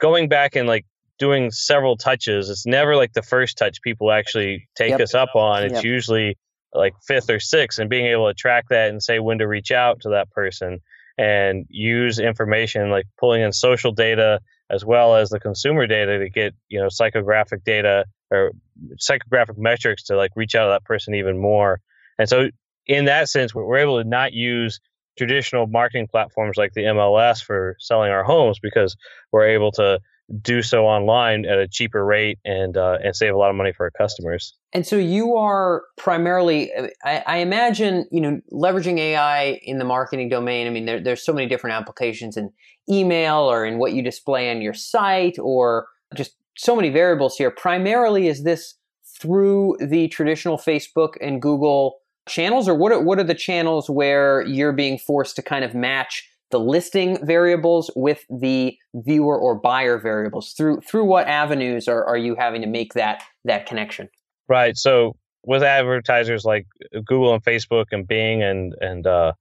going 0.00 0.28
back 0.28 0.56
and 0.56 0.68
like 0.68 0.84
doing 1.18 1.50
several 1.50 1.96
touches. 1.96 2.50
It's 2.50 2.66
never 2.66 2.96
like 2.96 3.12
the 3.12 3.22
first 3.22 3.56
touch 3.58 3.80
people 3.82 4.12
actually 4.12 4.68
take 4.76 4.90
yep. 4.90 5.00
us 5.00 5.14
up 5.14 5.34
on. 5.34 5.64
It's 5.64 5.74
yep. 5.74 5.84
usually 5.84 6.38
like 6.74 6.94
fifth 7.06 7.30
or 7.30 7.40
sixth, 7.40 7.78
and 7.78 7.88
being 7.88 8.06
able 8.06 8.28
to 8.28 8.34
track 8.34 8.66
that 8.70 8.90
and 8.90 9.02
say 9.02 9.18
when 9.18 9.38
to 9.38 9.46
reach 9.46 9.70
out 9.70 10.00
to 10.02 10.10
that 10.10 10.30
person 10.30 10.80
and 11.18 11.64
use 11.70 12.18
information 12.18 12.90
like 12.90 13.06
pulling 13.18 13.40
in 13.40 13.52
social 13.52 13.90
data 13.90 14.40
as 14.68 14.84
well 14.84 15.16
as 15.16 15.30
the 15.30 15.40
consumer 15.40 15.86
data 15.86 16.18
to 16.18 16.28
get 16.28 16.54
you 16.68 16.78
know 16.78 16.88
psychographic 16.88 17.64
data 17.64 18.04
or 18.30 18.50
psychographic 18.96 19.56
metrics 19.56 20.02
to 20.04 20.16
like 20.16 20.32
reach 20.36 20.54
out 20.54 20.66
to 20.66 20.70
that 20.70 20.84
person 20.84 21.14
even 21.14 21.38
more. 21.38 21.80
And 22.18 22.28
so 22.28 22.48
in 22.86 23.06
that 23.06 23.28
sense, 23.28 23.54
we're 23.54 23.78
able 23.78 24.02
to 24.02 24.08
not 24.08 24.32
use 24.32 24.80
traditional 25.16 25.66
marketing 25.66 26.08
platforms 26.08 26.56
like 26.56 26.72
the 26.74 26.82
MLS 26.82 27.42
for 27.42 27.76
selling 27.78 28.10
our 28.10 28.24
homes 28.24 28.58
because 28.58 28.96
we're 29.32 29.48
able 29.48 29.72
to 29.72 29.98
do 30.42 30.62
so 30.62 30.86
online 30.86 31.44
at 31.44 31.58
a 31.58 31.68
cheaper 31.68 32.04
rate 32.04 32.38
and 32.44 32.76
uh, 32.76 32.98
and 33.02 33.14
save 33.14 33.34
a 33.34 33.38
lot 33.38 33.50
of 33.50 33.56
money 33.56 33.72
for 33.72 33.84
our 33.84 33.90
customers. 33.90 34.56
And 34.72 34.86
so 34.86 34.96
you 34.96 35.36
are 35.36 35.84
primarily, 35.96 36.70
I, 37.04 37.22
I, 37.26 37.36
imagine, 37.38 38.06
you 38.10 38.20
know, 38.20 38.40
leveraging 38.52 38.98
AI 38.98 39.60
in 39.62 39.78
the 39.78 39.84
marketing 39.84 40.28
domain. 40.28 40.66
I 40.66 40.70
mean, 40.70 40.84
there, 40.84 41.00
there's 41.00 41.24
so 41.24 41.32
many 41.32 41.46
different 41.48 41.74
applications 41.74 42.36
in 42.36 42.52
email 42.90 43.50
or 43.50 43.64
in 43.64 43.78
what 43.78 43.92
you 43.92 44.02
display 44.02 44.50
on 44.50 44.60
your 44.60 44.74
site 44.74 45.38
or 45.38 45.86
just 46.14 46.36
so 46.56 46.74
many 46.74 46.90
variables 46.90 47.36
here. 47.36 47.50
Primarily, 47.50 48.26
is 48.28 48.42
this 48.42 48.74
through 49.18 49.76
the 49.80 50.08
traditional 50.08 50.58
Facebook 50.58 51.14
and 51.20 51.40
Google 51.40 51.98
channels, 52.28 52.68
or 52.68 52.74
what 52.74 52.92
are, 52.92 53.00
what 53.00 53.18
are 53.18 53.24
the 53.24 53.34
channels 53.34 53.88
where 53.88 54.42
you're 54.42 54.72
being 54.72 54.98
forced 54.98 55.36
to 55.36 55.42
kind 55.42 55.64
of 55.64 55.74
match 55.74 56.28
the 56.50 56.60
listing 56.60 57.24
variables 57.24 57.90
with 57.96 58.24
the 58.30 58.76
viewer 58.94 59.38
or 59.38 59.54
buyer 59.54 59.98
variables? 59.98 60.52
Through 60.52 60.80
through 60.80 61.04
what 61.04 61.26
avenues 61.26 61.88
are, 61.88 62.04
are 62.04 62.18
you 62.18 62.34
having 62.36 62.62
to 62.62 62.68
make 62.68 62.94
that 62.94 63.22
that 63.44 63.66
connection? 63.66 64.08
Right. 64.48 64.76
So 64.76 65.16
with 65.44 65.62
advertisers 65.62 66.44
like 66.44 66.66
Google 66.92 67.32
and 67.32 67.42
Facebook 67.42 67.86
and 67.92 68.06
Bing 68.06 68.42
and 68.42 68.74
and 68.80 69.06
uh, 69.06 69.32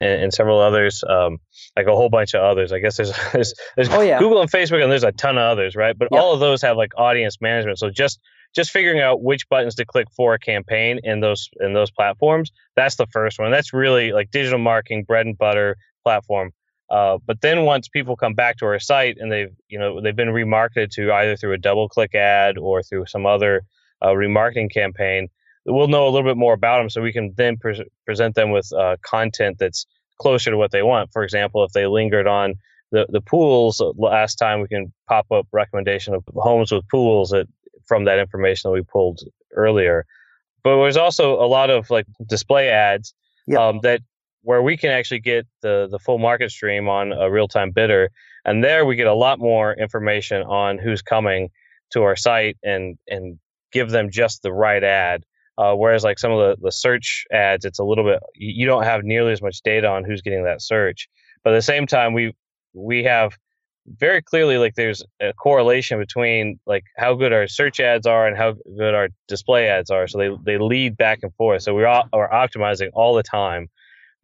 and, 0.00 0.24
and, 0.24 0.34
several 0.34 0.60
others, 0.60 1.04
um, 1.08 1.38
like 1.76 1.86
a 1.86 1.94
whole 1.94 2.10
bunch 2.10 2.34
of 2.34 2.42
others. 2.42 2.72
I 2.72 2.78
guess 2.80 2.96
there's 2.96 3.12
there's, 3.32 3.54
there's 3.76 3.88
oh, 3.90 4.00
yeah. 4.00 4.18
Google 4.18 4.40
and 4.40 4.50
Facebook 4.50 4.82
and 4.82 4.90
there's 4.90 5.04
a 5.04 5.12
ton 5.12 5.38
of 5.38 5.42
others, 5.42 5.74
right? 5.74 5.96
But 5.96 6.08
yep. 6.10 6.20
all 6.20 6.34
of 6.34 6.40
those 6.40 6.62
have 6.62 6.76
like 6.76 6.92
audience 6.96 7.40
management. 7.40 7.78
So 7.78 7.90
just 7.90 8.20
just 8.54 8.70
figuring 8.70 9.00
out 9.00 9.22
which 9.22 9.48
buttons 9.48 9.74
to 9.76 9.84
click 9.84 10.06
for 10.14 10.34
a 10.34 10.38
campaign 10.38 11.00
in 11.02 11.20
those 11.20 11.48
in 11.60 11.72
those 11.72 11.90
platforms. 11.90 12.52
That's 12.76 12.96
the 12.96 13.06
first 13.06 13.38
one. 13.38 13.50
That's 13.50 13.72
really 13.72 14.12
like 14.12 14.30
digital 14.30 14.58
marketing 14.58 15.04
bread 15.04 15.26
and 15.26 15.36
butter 15.36 15.76
platform. 16.04 16.52
Uh, 16.90 17.18
but 17.26 17.40
then 17.40 17.64
once 17.64 17.88
people 17.88 18.14
come 18.14 18.34
back 18.34 18.58
to 18.58 18.66
our 18.66 18.78
site 18.78 19.16
and 19.18 19.32
they've 19.32 19.54
you 19.68 19.78
know 19.78 20.00
they've 20.00 20.14
been 20.14 20.28
remarketed 20.28 20.90
to 20.90 21.12
either 21.12 21.36
through 21.36 21.52
a 21.52 21.58
double 21.58 21.88
click 21.88 22.14
ad 22.14 22.58
or 22.58 22.82
through 22.82 23.06
some 23.06 23.26
other 23.26 23.62
uh, 24.02 24.08
remarketing 24.08 24.70
campaign, 24.72 25.28
we'll 25.66 25.88
know 25.88 26.06
a 26.06 26.10
little 26.10 26.28
bit 26.28 26.36
more 26.36 26.52
about 26.52 26.78
them 26.78 26.90
so 26.90 27.00
we 27.00 27.12
can 27.12 27.32
then 27.36 27.56
pre- 27.56 27.88
present 28.04 28.34
them 28.34 28.50
with 28.50 28.70
uh, 28.72 28.96
content 29.02 29.56
that's 29.58 29.86
closer 30.20 30.50
to 30.50 30.56
what 30.56 30.70
they 30.70 30.82
want. 30.82 31.10
For 31.12 31.24
example, 31.24 31.64
if 31.64 31.72
they 31.72 31.86
lingered 31.86 32.26
on 32.26 32.54
the, 32.92 33.06
the 33.08 33.20
pools 33.20 33.80
uh, 33.80 33.90
last 33.96 34.36
time, 34.36 34.60
we 34.60 34.68
can 34.68 34.92
pop 35.08 35.26
up 35.32 35.46
recommendation 35.52 36.14
of 36.14 36.22
homes 36.34 36.70
with 36.70 36.88
pools 36.88 37.30
that, 37.30 37.46
from 37.86 38.04
that 38.04 38.18
information 38.18 38.70
that 38.70 38.74
we 38.74 38.82
pulled 38.82 39.20
earlier. 39.54 40.06
But 40.62 40.76
there's 40.76 40.96
also 40.96 41.34
a 41.42 41.46
lot 41.46 41.70
of 41.70 41.90
like 41.90 42.06
display 42.26 42.68
ads 42.68 43.14
yep. 43.46 43.60
um, 43.60 43.80
that 43.82 44.00
where 44.44 44.62
we 44.62 44.76
can 44.76 44.90
actually 44.90 45.20
get 45.20 45.46
the 45.62 45.88
the 45.90 45.98
full 45.98 46.18
market 46.18 46.50
stream 46.50 46.88
on 46.88 47.12
a 47.12 47.30
real 47.30 47.48
time 47.48 47.70
bidder, 47.72 48.10
and 48.44 48.62
there 48.62 48.84
we 48.84 48.94
get 48.94 49.06
a 49.06 49.14
lot 49.14 49.38
more 49.38 49.72
information 49.74 50.42
on 50.42 50.78
who's 50.78 51.02
coming 51.02 51.48
to 51.90 52.02
our 52.02 52.14
site 52.14 52.56
and 52.62 52.96
and 53.08 53.38
give 53.72 53.90
them 53.90 54.10
just 54.10 54.42
the 54.42 54.52
right 54.52 54.84
ad. 54.84 55.24
Uh, 55.56 55.74
whereas 55.74 56.02
like 56.02 56.18
some 56.18 56.32
of 56.32 56.38
the, 56.38 56.62
the 56.62 56.72
search 56.72 57.24
ads, 57.32 57.64
it's 57.64 57.78
a 57.78 57.84
little 57.84 58.04
bit 58.04 58.20
you 58.34 58.66
don't 58.66 58.84
have 58.84 59.02
nearly 59.02 59.32
as 59.32 59.42
much 59.42 59.60
data 59.64 59.88
on 59.88 60.04
who's 60.04 60.22
getting 60.22 60.44
that 60.44 60.62
search. 60.62 61.08
But 61.42 61.52
at 61.52 61.56
the 61.56 61.62
same 61.62 61.86
time, 61.86 62.12
we 62.12 62.34
we 62.74 63.04
have 63.04 63.36
very 63.86 64.22
clearly 64.22 64.56
like 64.58 64.74
there's 64.74 65.02
a 65.20 65.32
correlation 65.34 65.98
between 65.98 66.58
like 66.66 66.84
how 66.96 67.14
good 67.14 67.32
our 67.32 67.46
search 67.46 67.80
ads 67.80 68.06
are 68.06 68.26
and 68.26 68.36
how 68.36 68.54
good 68.76 68.94
our 68.94 69.08
display 69.28 69.68
ads 69.68 69.90
are. 69.90 70.06
So 70.06 70.18
they 70.18 70.30
they 70.44 70.58
lead 70.58 70.96
back 70.98 71.20
and 71.22 71.34
forth. 71.34 71.62
So 71.62 71.74
we're 71.74 72.02
we're 72.12 72.28
optimizing 72.28 72.90
all 72.92 73.14
the 73.14 73.22
time 73.22 73.68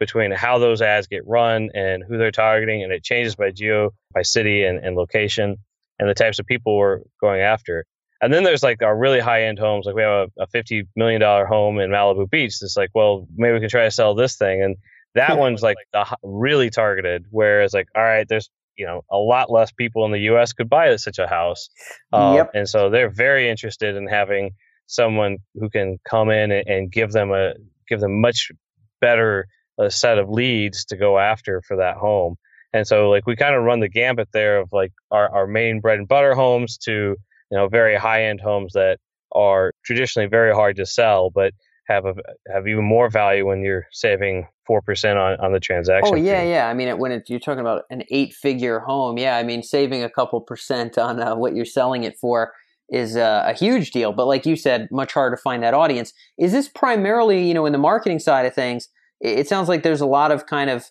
between 0.00 0.32
how 0.32 0.58
those 0.58 0.82
ads 0.82 1.06
get 1.06 1.24
run 1.26 1.70
and 1.74 2.02
who 2.02 2.18
they're 2.18 2.32
targeting, 2.32 2.82
and 2.82 2.92
it 2.92 3.04
changes 3.04 3.36
by 3.36 3.52
geo, 3.52 3.92
by 4.12 4.22
city, 4.22 4.64
and, 4.64 4.84
and 4.84 4.96
location, 4.96 5.56
and 6.00 6.08
the 6.08 6.14
types 6.14 6.40
of 6.40 6.46
people 6.46 6.76
we're 6.76 7.00
going 7.20 7.42
after. 7.42 7.84
And 8.20 8.34
then 8.34 8.42
there's 8.42 8.62
like 8.62 8.82
our 8.82 8.96
really 8.96 9.20
high 9.20 9.44
end 9.44 9.58
homes, 9.58 9.86
like 9.86 9.94
we 9.94 10.02
have 10.02 10.28
a, 10.38 10.42
a 10.42 10.46
$50 10.48 10.88
million 10.96 11.22
home 11.22 11.78
in 11.78 11.90
Malibu 11.90 12.28
Beach. 12.28 12.56
It's 12.60 12.76
like, 12.76 12.90
well, 12.94 13.26
maybe 13.36 13.54
we 13.54 13.60
can 13.60 13.68
try 13.68 13.84
to 13.84 13.90
sell 13.90 14.14
this 14.14 14.36
thing. 14.36 14.62
And 14.62 14.76
that 15.14 15.38
one's 15.38 15.62
like 15.62 15.76
the, 15.92 16.06
really 16.22 16.70
targeted, 16.70 17.26
whereas 17.30 17.72
like, 17.72 17.88
all 17.94 18.02
right, 18.02 18.28
there's 18.28 18.50
you 18.76 18.86
know 18.86 19.02
a 19.10 19.18
lot 19.18 19.50
less 19.50 19.70
people 19.72 20.06
in 20.06 20.12
the 20.12 20.20
U.S. 20.20 20.52
could 20.52 20.70
buy 20.70 20.94
such 20.96 21.18
a 21.18 21.26
house, 21.26 21.68
um, 22.12 22.36
yep. 22.36 22.50
and 22.54 22.68
so 22.68 22.88
they're 22.88 23.10
very 23.10 23.50
interested 23.50 23.96
in 23.96 24.06
having 24.06 24.52
someone 24.86 25.38
who 25.54 25.68
can 25.68 25.98
come 26.08 26.30
in 26.30 26.50
and, 26.50 26.66
and 26.66 26.92
give 26.92 27.12
them 27.12 27.30
a 27.32 27.54
give 27.88 28.00
them 28.00 28.20
much 28.20 28.50
better 29.00 29.46
a 29.80 29.90
set 29.90 30.18
of 30.18 30.28
leads 30.28 30.84
to 30.84 30.96
go 30.96 31.18
after 31.18 31.62
for 31.66 31.76
that 31.76 31.96
home. 31.96 32.36
And 32.72 32.86
so 32.86 33.10
like 33.10 33.26
we 33.26 33.34
kind 33.34 33.56
of 33.56 33.64
run 33.64 33.80
the 33.80 33.88
gambit 33.88 34.28
there 34.32 34.60
of 34.60 34.68
like 34.72 34.92
our, 35.10 35.28
our 35.30 35.46
main 35.46 35.80
bread 35.80 35.98
and 35.98 36.06
butter 36.06 36.34
homes 36.34 36.78
to, 36.84 36.92
you 36.92 37.16
know, 37.58 37.66
very 37.66 37.96
high 37.96 38.24
end 38.26 38.40
homes 38.40 38.74
that 38.74 38.98
are 39.32 39.72
traditionally 39.84 40.28
very 40.28 40.54
hard 40.54 40.76
to 40.76 40.86
sell, 40.86 41.30
but 41.30 41.52
have 41.88 42.04
a, 42.06 42.14
have 42.52 42.68
even 42.68 42.84
more 42.84 43.10
value 43.10 43.46
when 43.46 43.62
you're 43.62 43.86
saving 43.90 44.46
four 44.66 44.80
percent 44.80 45.18
on, 45.18 45.40
on 45.40 45.52
the 45.52 45.58
transaction. 45.58 46.14
Oh 46.14 46.16
yeah, 46.16 46.42
fee. 46.42 46.50
yeah. 46.50 46.68
I 46.68 46.74
mean, 46.74 46.96
when 46.98 47.10
it, 47.10 47.24
you're 47.28 47.40
talking 47.40 47.60
about 47.60 47.82
an 47.90 48.04
eight 48.10 48.32
figure 48.32 48.78
home, 48.78 49.18
yeah. 49.18 49.36
I 49.36 49.42
mean, 49.42 49.64
saving 49.64 50.04
a 50.04 50.10
couple 50.10 50.40
percent 50.40 50.96
on 50.98 51.20
uh, 51.20 51.34
what 51.34 51.56
you're 51.56 51.64
selling 51.64 52.04
it 52.04 52.16
for 52.20 52.52
is 52.90 53.16
uh, 53.16 53.42
a 53.46 53.52
huge 53.52 53.90
deal. 53.90 54.12
But 54.12 54.26
like 54.26 54.46
you 54.46 54.54
said, 54.54 54.88
much 54.92 55.12
harder 55.12 55.34
to 55.34 55.42
find 55.42 55.62
that 55.64 55.74
audience. 55.74 56.12
Is 56.38 56.52
this 56.52 56.68
primarily, 56.68 57.46
you 57.46 57.54
know, 57.54 57.66
in 57.66 57.72
the 57.72 57.78
marketing 57.78 58.20
side 58.20 58.46
of 58.46 58.54
things? 58.54 58.88
It 59.20 59.48
sounds 59.48 59.68
like 59.68 59.82
there's 59.82 60.00
a 60.00 60.06
lot 60.06 60.32
of 60.32 60.46
kind 60.46 60.70
of 60.70 60.90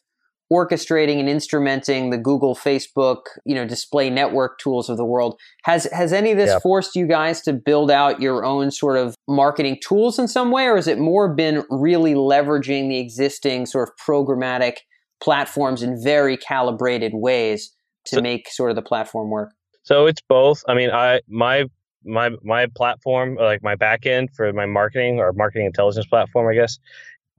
orchestrating 0.52 1.20
and 1.20 1.30
instrumenting 1.30 2.10
the 2.10 2.18
Google, 2.18 2.56
Facebook, 2.56 3.22
you 3.46 3.54
know, 3.54 3.66
display 3.66 4.10
network 4.10 4.58
tools 4.58 4.90
of 4.90 4.98
the 4.98 5.06
world. 5.06 5.40
Has 5.64 5.86
has 5.92 6.12
any 6.12 6.32
of 6.32 6.38
this 6.38 6.60
forced 6.62 6.96
you 6.96 7.06
guys 7.06 7.42
to 7.42 7.54
build 7.54 7.92
out 7.92 8.22
your 8.22 8.44
own 8.44 8.72
sort 8.72 8.98
of 8.98 9.16
marketing 9.28 9.80
tools 9.82 10.18
in 10.18 10.28
some 10.28 10.52
way, 10.52 10.66
or 10.66 10.76
has 10.76 10.88
it 10.88 10.98
more 10.98 11.34
been 11.34 11.64
really 11.70 12.14
leveraging 12.14 12.90
the 12.90 13.00
existing 13.00 13.66
sort 13.68 13.90
of 13.90 13.96
programmatic 13.98 14.78
platforms 15.22 15.84
in 15.84 16.02
very 16.02 16.38
calibrated 16.38 17.12
ways 17.14 17.72
to 18.06 18.16
so, 18.16 18.22
make 18.22 18.50
sort 18.50 18.72
of 18.72 18.76
the 18.76 18.82
platform 18.82 19.30
work? 19.30 19.52
So 19.84 20.08
it's 20.08 20.22
both. 20.22 20.64
I 20.68 20.74
mean, 20.74 20.90
I 20.90 21.22
my 21.28 21.66
my 22.04 22.32
my 22.42 22.66
platform, 22.76 23.36
like 23.36 23.62
my 23.62 23.76
backend 23.76 24.34
for 24.36 24.52
my 24.52 24.66
marketing 24.66 25.20
or 25.20 25.32
marketing 25.34 25.68
intelligence 25.68 26.08
platform, 26.08 26.48
I 26.50 26.56
guess, 26.56 26.80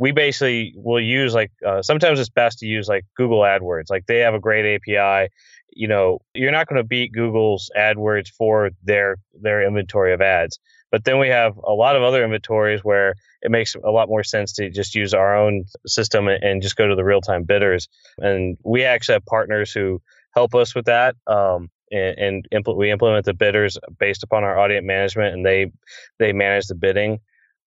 we 0.01 0.13
basically 0.13 0.73
will 0.77 0.99
use 0.99 1.35
like 1.35 1.53
uh, 1.65 1.83
sometimes 1.83 2.19
it's 2.19 2.31
best 2.31 2.59
to 2.61 2.67
use 2.67 2.89
like 2.89 3.05
Google 3.17 3.41
AdWords. 3.41 3.91
Like 3.91 4.07
they 4.07 4.21
have 4.21 4.33
a 4.33 4.41
great 4.41 4.65
API. 4.75 5.31
You 5.73 5.89
know, 5.89 6.21
you're 6.33 6.51
not 6.51 6.69
going 6.69 6.79
to 6.79 6.89
beat 6.89 7.13
Google's 7.13 7.71
AdWords 7.77 8.29
for 8.31 8.71
their 8.83 9.19
their 9.39 9.63
inventory 9.63 10.15
of 10.15 10.23
ads. 10.23 10.59
But 10.91 11.05
then 11.05 11.19
we 11.19 11.29
have 11.29 11.55
a 11.59 11.75
lot 11.75 11.97
of 11.97 12.03
other 12.03 12.25
inventories 12.25 12.83
where 12.83 13.15
it 13.43 13.51
makes 13.51 13.75
a 13.75 13.91
lot 13.91 14.09
more 14.09 14.25
sense 14.25 14.55
to 14.55 14.71
just 14.71 14.95
use 14.95 15.13
our 15.13 15.37
own 15.37 15.67
system 15.87 16.29
and, 16.29 16.63
just 16.63 16.77
go 16.77 16.89
to 16.89 16.97
the 16.97 17.05
real 17.05 17.21
time 17.21 17.45
bidders. 17.45 17.87
And 18.19 18.57
we 18.65 18.85
actually 18.85 19.13
have 19.17 19.27
partners 19.27 19.71
who 19.71 20.01
help 20.35 20.55
us 20.55 20.75
with 20.75 20.87
that. 20.87 21.15
Um, 21.27 21.69
and, 21.93 22.19
and 22.19 22.49
impl- 22.55 22.77
we 22.77 22.91
implement 22.91 23.27
the 23.27 23.35
bidders 23.35 23.77
based 23.99 24.23
upon 24.23 24.45
our 24.45 24.59
audience 24.59 24.87
management, 24.87 25.35
and 25.35 25.45
they 25.45 25.71
they 26.19 26.33
manage 26.33 26.69
the 26.69 26.75
bidding 26.75 27.21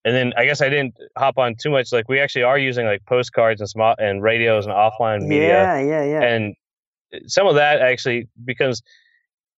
and 0.06 0.16
then 0.16 0.34
I 0.38 0.46
guess 0.46 0.62
I 0.62 0.70
didn't 0.70 0.96
hop 1.18 1.38
on 1.38 1.56
too 1.56 1.70
much. 1.70 1.92
Like 1.92 2.10
we 2.10 2.20
actually 2.20 2.44
are 2.44 2.58
using 2.58 2.86
like 2.86 3.06
postcards 3.06 3.62
and 3.62 3.70
small 3.70 3.96
and 3.98 4.22
radios 4.22 4.66
and 4.66 4.74
offline 4.74 5.28
media. 5.28 5.64
Yeah, 5.64 5.80
yeah, 5.80 6.04
yeah. 6.04 6.22
And 6.22 6.56
some 7.28 7.48
of 7.48 7.56
that 7.56 7.82
actually 7.82 8.28
because 8.44 8.82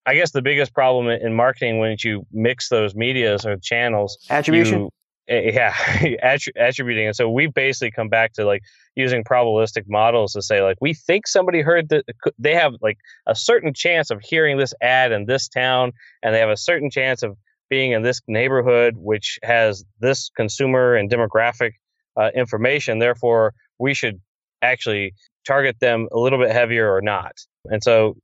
I 0.05 0.13
guess 0.13 0.31
the 0.31 0.41
biggest 0.41 0.73
problem 0.73 1.07
in 1.07 1.33
marketing 1.33 1.79
when 1.79 1.97
you 2.03 2.25
mix 2.31 2.69
those 2.69 2.95
medias 2.95 3.45
or 3.45 3.57
channels 3.57 4.17
attribution. 4.29 4.81
You, 4.81 4.89
Eh, 5.27 5.51
yeah 5.55 6.45
attributing 6.55 7.07
and 7.07 7.15
so 7.15 7.27
we've 7.27 7.53
basically 7.53 7.89
come 7.89 8.09
back 8.09 8.33
to 8.33 8.45
like 8.45 8.61
using 8.95 9.23
probabilistic 9.23 9.85
models 9.87 10.33
to 10.33 10.41
say 10.41 10.61
like 10.61 10.77
we 10.81 10.93
think 10.93 11.25
somebody 11.25 11.61
heard 11.61 11.89
that 11.89 12.05
they 12.37 12.53
have 12.53 12.73
like 12.81 12.99
a 13.25 13.33
certain 13.33 13.73
chance 13.73 14.11
of 14.11 14.21
hearing 14.21 14.57
this 14.57 14.71
ad 14.81 15.11
in 15.11 15.25
this 15.25 15.47
town 15.47 15.91
and 16.21 16.35
they 16.35 16.39
have 16.39 16.49
a 16.49 16.57
certain 16.57 16.91
chance 16.91 17.23
of 17.23 17.35
being 17.69 17.91
in 17.91 18.01
this 18.01 18.21
neighborhood 18.27 18.95
which 18.97 19.39
has 19.43 19.83
this 19.99 20.29
consumer 20.35 20.95
and 20.95 21.09
demographic 21.09 21.71
uh, 22.17 22.29
information 22.35 22.99
therefore 22.99 23.53
we 23.79 23.93
should 23.93 24.19
actually 24.61 25.13
target 25.45 25.75
them 25.79 26.07
a 26.11 26.17
little 26.17 26.39
bit 26.39 26.51
heavier 26.51 26.93
or 26.93 27.01
not 27.01 27.33
and 27.65 27.83
so 27.83 28.15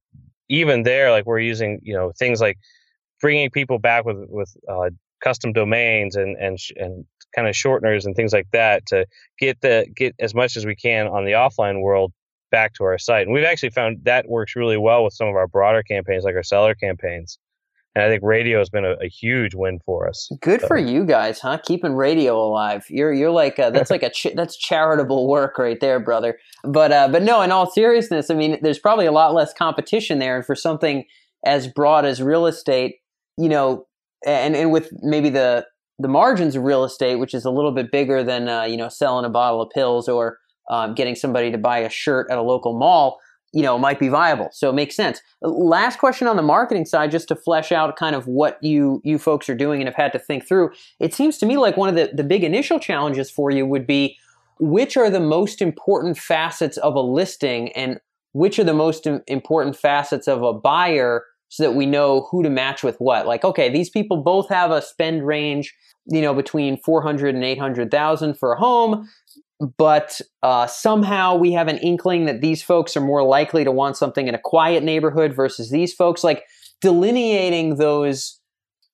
even 0.50 0.84
there 0.84 1.12
like 1.12 1.26
we're 1.26 1.40
using 1.40 1.80
you 1.84 1.94
know 1.94 2.12
things 2.18 2.42
like 2.42 2.58
bringing 3.22 3.50
people 3.50 3.80
back 3.80 4.06
with 4.06 4.18
with 4.30 4.52
uh, 4.70 4.90
custom 5.24 5.54
domains 5.54 6.16
and 6.16 6.36
and 6.38 6.58
and 6.76 7.06
kind 7.36 7.48
of 7.48 7.56
shorteners 7.56 8.06
and 8.06 8.16
things 8.16 8.34
like 8.34 8.48
that 8.52 8.86
to 8.86 9.06
get 9.40 9.60
the 9.62 9.86
get 9.96 10.14
as 10.20 10.34
much 10.34 10.58
as 10.58 10.66
we 10.66 10.76
can 10.76 11.08
on 11.08 11.26
the 11.26 11.32
offline 11.32 11.82
world 11.82 12.12
back 12.52 12.74
to 12.74 12.84
our 12.84 12.98
site. 12.98 13.26
And 13.26 13.34
we've 13.34 13.46
actually 13.46 13.70
found 13.70 14.04
that 14.04 14.28
works 14.28 14.56
really 14.56 14.78
well 14.78 15.04
with 15.04 15.14
some 15.14 15.28
of 15.28 15.36
our 15.36 15.48
broader 15.48 15.84
campaigns, 15.84 16.24
like 16.24 16.36
our 16.36 16.44
seller 16.44 16.76
campaigns. 16.76 17.40
And 17.94 18.06
I 18.06 18.08
think 18.08 18.24
radio 18.24 18.60
has 18.60 18.70
been 18.70 18.86
a, 18.86 18.94
a 19.02 19.10
huge 19.10 19.54
win 19.54 19.80
for 19.86 20.08
us. 20.08 20.32
Good 20.40 20.62
so. 20.62 20.68
for 20.68 20.78
you 20.78 21.06
guys, 21.06 21.40
huh? 21.40 21.58
Keeping 21.58 21.94
radio 21.94 22.42
alive. 22.42 22.86
You're 22.90 23.12
you're 23.12 23.32
like 23.32 23.60
a, 23.60 23.70
that's 23.74 23.90
like 23.92 24.04
a 24.04 24.10
ch- 24.10 24.34
that's 24.36 24.58
charitable 24.58 25.28
work 25.28 25.58
right 25.58 25.80
there, 25.80 26.00
brother. 26.00 26.38
But 26.64 26.92
uh, 26.92 27.10
but 27.10 27.24
no, 27.24 27.42
in 27.42 27.52
all 27.52 27.70
seriousness, 27.70 28.30
I 28.30 28.36
mean, 28.36 28.58
there's 28.62 28.80
probably 28.80 29.06
a 29.06 29.12
lot 29.12 29.34
less 29.34 29.54
competition 29.54 30.20
there, 30.20 30.38
and 30.38 30.46
for 30.46 30.56
something 30.56 31.06
as 31.46 31.68
broad 31.68 32.06
as 32.06 32.22
real 32.22 32.46
estate, 32.46 32.96
you 33.38 33.50
know, 33.50 33.88
and 34.26 34.56
and 34.56 34.72
with 34.72 34.90
maybe 35.02 35.30
the 35.30 35.66
the 36.00 36.08
margins 36.08 36.56
of 36.56 36.64
real 36.64 36.86
estate, 36.86 37.18
which 37.18 37.34
is 37.34 37.44
a 37.44 37.52
little 37.52 37.72
bit 37.72 37.92
bigger 37.92 38.24
than 38.24 38.48
uh, 38.48 38.64
you 38.64 38.78
know 38.78 38.88
selling 38.88 39.26
a 39.26 39.30
bottle 39.30 39.62
of 39.62 39.70
pills 39.70 40.08
or 40.08 40.38
um, 40.70 40.96
getting 40.96 41.16
somebody 41.16 41.52
to 41.52 41.58
buy 41.58 41.80
a 41.80 41.90
shirt 41.90 42.28
at 42.32 42.38
a 42.38 42.42
local 42.42 42.78
mall, 42.78 43.20
you 43.54 43.62
know, 43.62 43.78
might 43.78 44.00
be 44.00 44.08
viable. 44.08 44.50
So 44.54 44.70
it 44.70 44.74
makes 44.74 44.96
sense. 44.96 45.22
Last 45.42 46.00
question 46.00 46.28
on 46.28 46.38
the 46.38 46.42
marketing 46.42 46.86
side, 46.86 47.12
just 47.12 47.28
to 47.30 47.36
flesh 47.36 47.72
out 47.72 47.96
kind 47.96 48.16
of 48.16 48.28
what 48.28 48.58
you 48.62 49.02
you 49.04 49.18
folks 49.18 49.50
are 49.50 49.56
doing 49.56 49.82
and 49.82 49.88
have 49.88 49.96
had 49.96 50.14
to 50.14 50.20
think 50.20 50.48
through. 50.48 50.72
It 51.00 51.14
seems 51.14 51.38
to 51.40 51.46
me 51.46 51.58
like 51.58 51.78
one 51.78 51.90
of 51.90 51.96
the 51.96 52.12
the 52.14 52.24
big 52.24 52.44
initial 52.44 52.80
challenges 52.80 53.30
for 53.30 53.52
you 53.52 53.66
would 53.66 53.86
be 53.86 54.18
which 54.60 54.96
are 54.96 55.10
the 55.10 55.20
most 55.20 55.62
important 55.62 56.18
facets 56.18 56.78
of 56.78 56.94
a 56.96 57.02
listing 57.02 57.72
and 57.72 58.00
which 58.34 58.60
are 58.60 58.64
the 58.64 58.74
most 58.74 59.08
important 59.28 59.76
facets 59.76 60.28
of 60.28 60.44
a 60.44 60.54
buyer 60.54 61.26
so 61.50 61.64
that 61.64 61.74
we 61.74 61.86
know 61.86 62.28
who 62.32 62.44
to 62.44 62.50
match 62.50 62.82
with 62.82 62.96
what. 63.00 63.28
Like, 63.28 63.44
okay, 63.44 63.70
these 63.70 63.90
people 63.90 64.18
both 64.18 64.48
have 64.48 64.72
a 64.72 64.82
spend 64.82 65.28
range, 65.28 65.76
you 66.06 66.22
know, 66.22 66.34
between 66.34 66.78
400 66.78 67.36
and 67.36 67.44
800,000 67.44 68.36
for 68.36 68.54
a 68.54 68.58
home, 68.58 69.10
but 69.78 70.20
uh, 70.42 70.66
somehow 70.68 71.36
we 71.36 71.52
have 71.52 71.68
an 71.68 71.78
inkling 71.78 72.26
that 72.26 72.42
these 72.42 72.64
folks 72.64 72.98
are 72.98 73.02
more 73.02 73.24
likely 73.24 73.64
to 73.64 73.72
want 73.72 73.96
something 73.96 74.28
in 74.28 74.36
a 74.36 74.40
quiet 74.40 74.84
neighborhood 74.84 75.36
versus 75.36 75.70
these 75.70 75.94
folks. 75.94 76.24
Like 76.24 76.46
delineating 76.82 77.76
those 77.76 78.40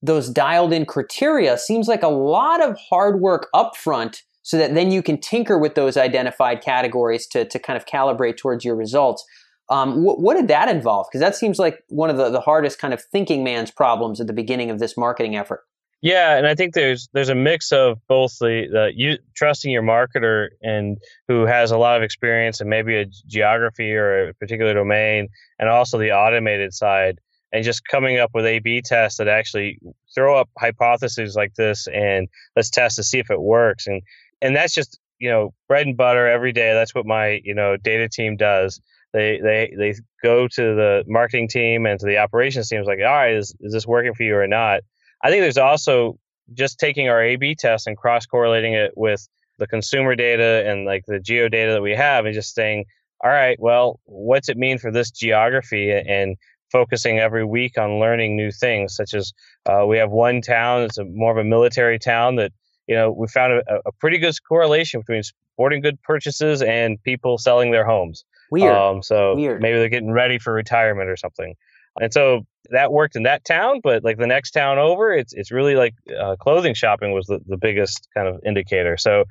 those 0.03 0.29
dialed 0.29 0.73
in 0.73 0.85
criteria 0.85 1.57
seems 1.57 1.87
like 1.87 2.03
a 2.03 2.07
lot 2.07 2.61
of 2.61 2.77
hard 2.77 3.19
work 3.19 3.47
upfront 3.55 4.21
so 4.43 4.55
that 4.55 4.75
then 4.75 4.91
you 4.91 5.01
can 5.01 5.19
tinker 5.19 5.57
with 5.57 5.73
those 5.73 5.97
identified 5.97 6.61
categories 6.61 7.25
to, 7.27 7.45
to 7.45 7.57
kind 7.57 7.75
of 7.75 7.85
calibrate 7.85 8.37
towards 8.37 8.63
your 8.63 8.75
results. 8.75 9.25
Um, 9.69 10.03
wh- 10.03 10.19
what 10.19 10.35
did 10.35 10.47
that 10.49 10.69
involve? 10.69 11.07
Because 11.09 11.19
that 11.19 11.35
seems 11.35 11.57
like 11.57 11.83
one 11.89 12.11
of 12.11 12.17
the, 12.17 12.29
the 12.29 12.39
hardest 12.39 12.77
kind 12.79 12.93
of 12.93 13.03
thinking 13.11 13.43
man's 13.43 13.71
problems 13.71 14.21
at 14.21 14.27
the 14.27 14.33
beginning 14.33 14.69
of 14.69 14.77
this 14.79 14.95
marketing 14.95 15.35
effort. 15.35 15.63
Yeah, 16.01 16.37
and 16.37 16.45
I 16.45 16.53
think 16.53 16.73
there's 16.75 17.09
there's 17.13 17.29
a 17.29 17.35
mix 17.35 17.71
of 17.71 17.97
both 18.07 18.37
the, 18.39 18.67
the 18.71 18.91
you 18.95 19.17
trusting 19.35 19.71
your 19.71 19.81
marketer 19.81 20.49
and 20.61 20.97
who 21.27 21.45
has 21.45 21.71
a 21.71 21.77
lot 21.77 21.97
of 21.97 22.03
experience 22.03 22.61
and 22.61 22.69
maybe 22.69 22.95
a 22.97 23.05
geography 23.25 23.93
or 23.93 24.29
a 24.29 24.33
particular 24.35 24.73
domain, 24.75 25.29
and 25.57 25.69
also 25.69 25.97
the 25.97 26.11
automated 26.11 26.73
side, 26.73 27.19
and 27.51 27.63
just 27.63 27.83
coming 27.87 28.19
up 28.19 28.29
with 28.35 28.45
A/B 28.45 28.83
tests 28.85 29.17
that 29.17 29.27
actually 29.27 29.79
throw 30.13 30.39
up 30.39 30.49
hypotheses 30.57 31.35
like 31.35 31.55
this 31.55 31.87
and 31.87 32.27
let's 32.55 32.69
test 32.69 32.97
to 32.97 33.03
see 33.03 33.17
if 33.19 33.31
it 33.31 33.41
works. 33.41 33.87
And 33.87 34.03
and 34.41 34.55
that's 34.55 34.75
just 34.75 34.99
you 35.17 35.29
know 35.29 35.53
bread 35.67 35.87
and 35.87 35.97
butter 35.97 36.27
every 36.27 36.53
day. 36.53 36.73
That's 36.73 36.93
what 36.93 37.07
my 37.07 37.41
you 37.43 37.55
know 37.55 37.75
data 37.75 38.07
team 38.07 38.35
does 38.37 38.79
they 39.13 39.39
they 39.41 39.73
they 39.75 39.93
go 40.21 40.47
to 40.47 40.61
the 40.75 41.03
marketing 41.07 41.47
team 41.47 41.85
and 41.87 41.99
to 41.99 42.05
the 42.05 42.17
operations 42.17 42.67
teams 42.69 42.85
like 42.85 42.99
all 42.99 43.05
right 43.05 43.35
is, 43.35 43.55
is 43.61 43.73
this 43.73 43.87
working 43.87 44.13
for 44.13 44.23
you 44.23 44.35
or 44.35 44.47
not 44.47 44.81
i 45.23 45.29
think 45.29 45.41
there's 45.41 45.57
also 45.57 46.17
just 46.53 46.79
taking 46.79 47.09
our 47.09 47.21
a 47.21 47.35
b 47.35 47.55
test 47.55 47.87
and 47.87 47.97
cross 47.97 48.25
correlating 48.25 48.73
it 48.73 48.91
with 48.95 49.27
the 49.59 49.67
consumer 49.67 50.15
data 50.15 50.63
and 50.67 50.85
like 50.85 51.03
the 51.07 51.19
geo 51.19 51.49
data 51.49 51.73
that 51.73 51.81
we 51.81 51.93
have 51.95 52.25
and 52.25 52.33
just 52.33 52.53
saying 52.53 52.85
all 53.23 53.29
right 53.29 53.59
well 53.59 53.99
what's 54.05 54.49
it 54.49 54.57
mean 54.57 54.77
for 54.77 54.91
this 54.91 55.11
geography 55.11 55.91
and 55.91 56.37
focusing 56.71 57.19
every 57.19 57.45
week 57.45 57.77
on 57.77 57.99
learning 57.99 58.35
new 58.35 58.51
things 58.51 58.93
such 58.93 59.13
as 59.13 59.31
uh, 59.67 59.85
we 59.85 59.97
have 59.97 60.11
one 60.11 60.41
town 60.41 60.81
it's 60.81 60.97
a 60.97 61.05
more 61.05 61.31
of 61.31 61.37
a 61.37 61.43
military 61.43 61.97
town 61.97 62.35
that 62.35 62.51
you 62.87 62.95
know 62.95 63.11
we 63.11 63.27
found 63.27 63.53
a, 63.53 63.79
a 63.85 63.91
pretty 63.99 64.17
good 64.17 64.35
correlation 64.47 64.99
between 64.99 65.23
sporting 65.23 65.81
good 65.81 66.01
purchases 66.03 66.61
and 66.61 67.01
people 67.03 67.37
selling 67.37 67.71
their 67.71 67.85
homes 67.85 68.25
Weird. 68.51 68.73
Um, 68.73 69.03
so 69.03 69.35
Weird. 69.35 69.61
maybe 69.61 69.77
they're 69.77 69.89
getting 69.89 70.11
ready 70.11 70.39
for 70.39 70.53
retirement 70.53 71.09
or 71.09 71.17
something. 71.17 71.55
And 71.99 72.13
so 72.13 72.45
that 72.69 72.91
worked 72.91 73.15
in 73.15 73.23
that 73.23 73.45
town, 73.45 73.79
but 73.83 74.03
like 74.03 74.17
the 74.17 74.27
next 74.27 74.51
town 74.51 74.77
over, 74.77 75.13
it's 75.13 75.33
it's 75.33 75.51
really 75.51 75.75
like 75.75 75.95
uh, 76.19 76.35
clothing 76.35 76.73
shopping 76.73 77.11
was 77.11 77.25
the, 77.27 77.39
the 77.47 77.57
biggest 77.57 78.07
kind 78.13 78.27
of 78.27 78.41
indicator. 78.45 78.97
So 78.97 79.25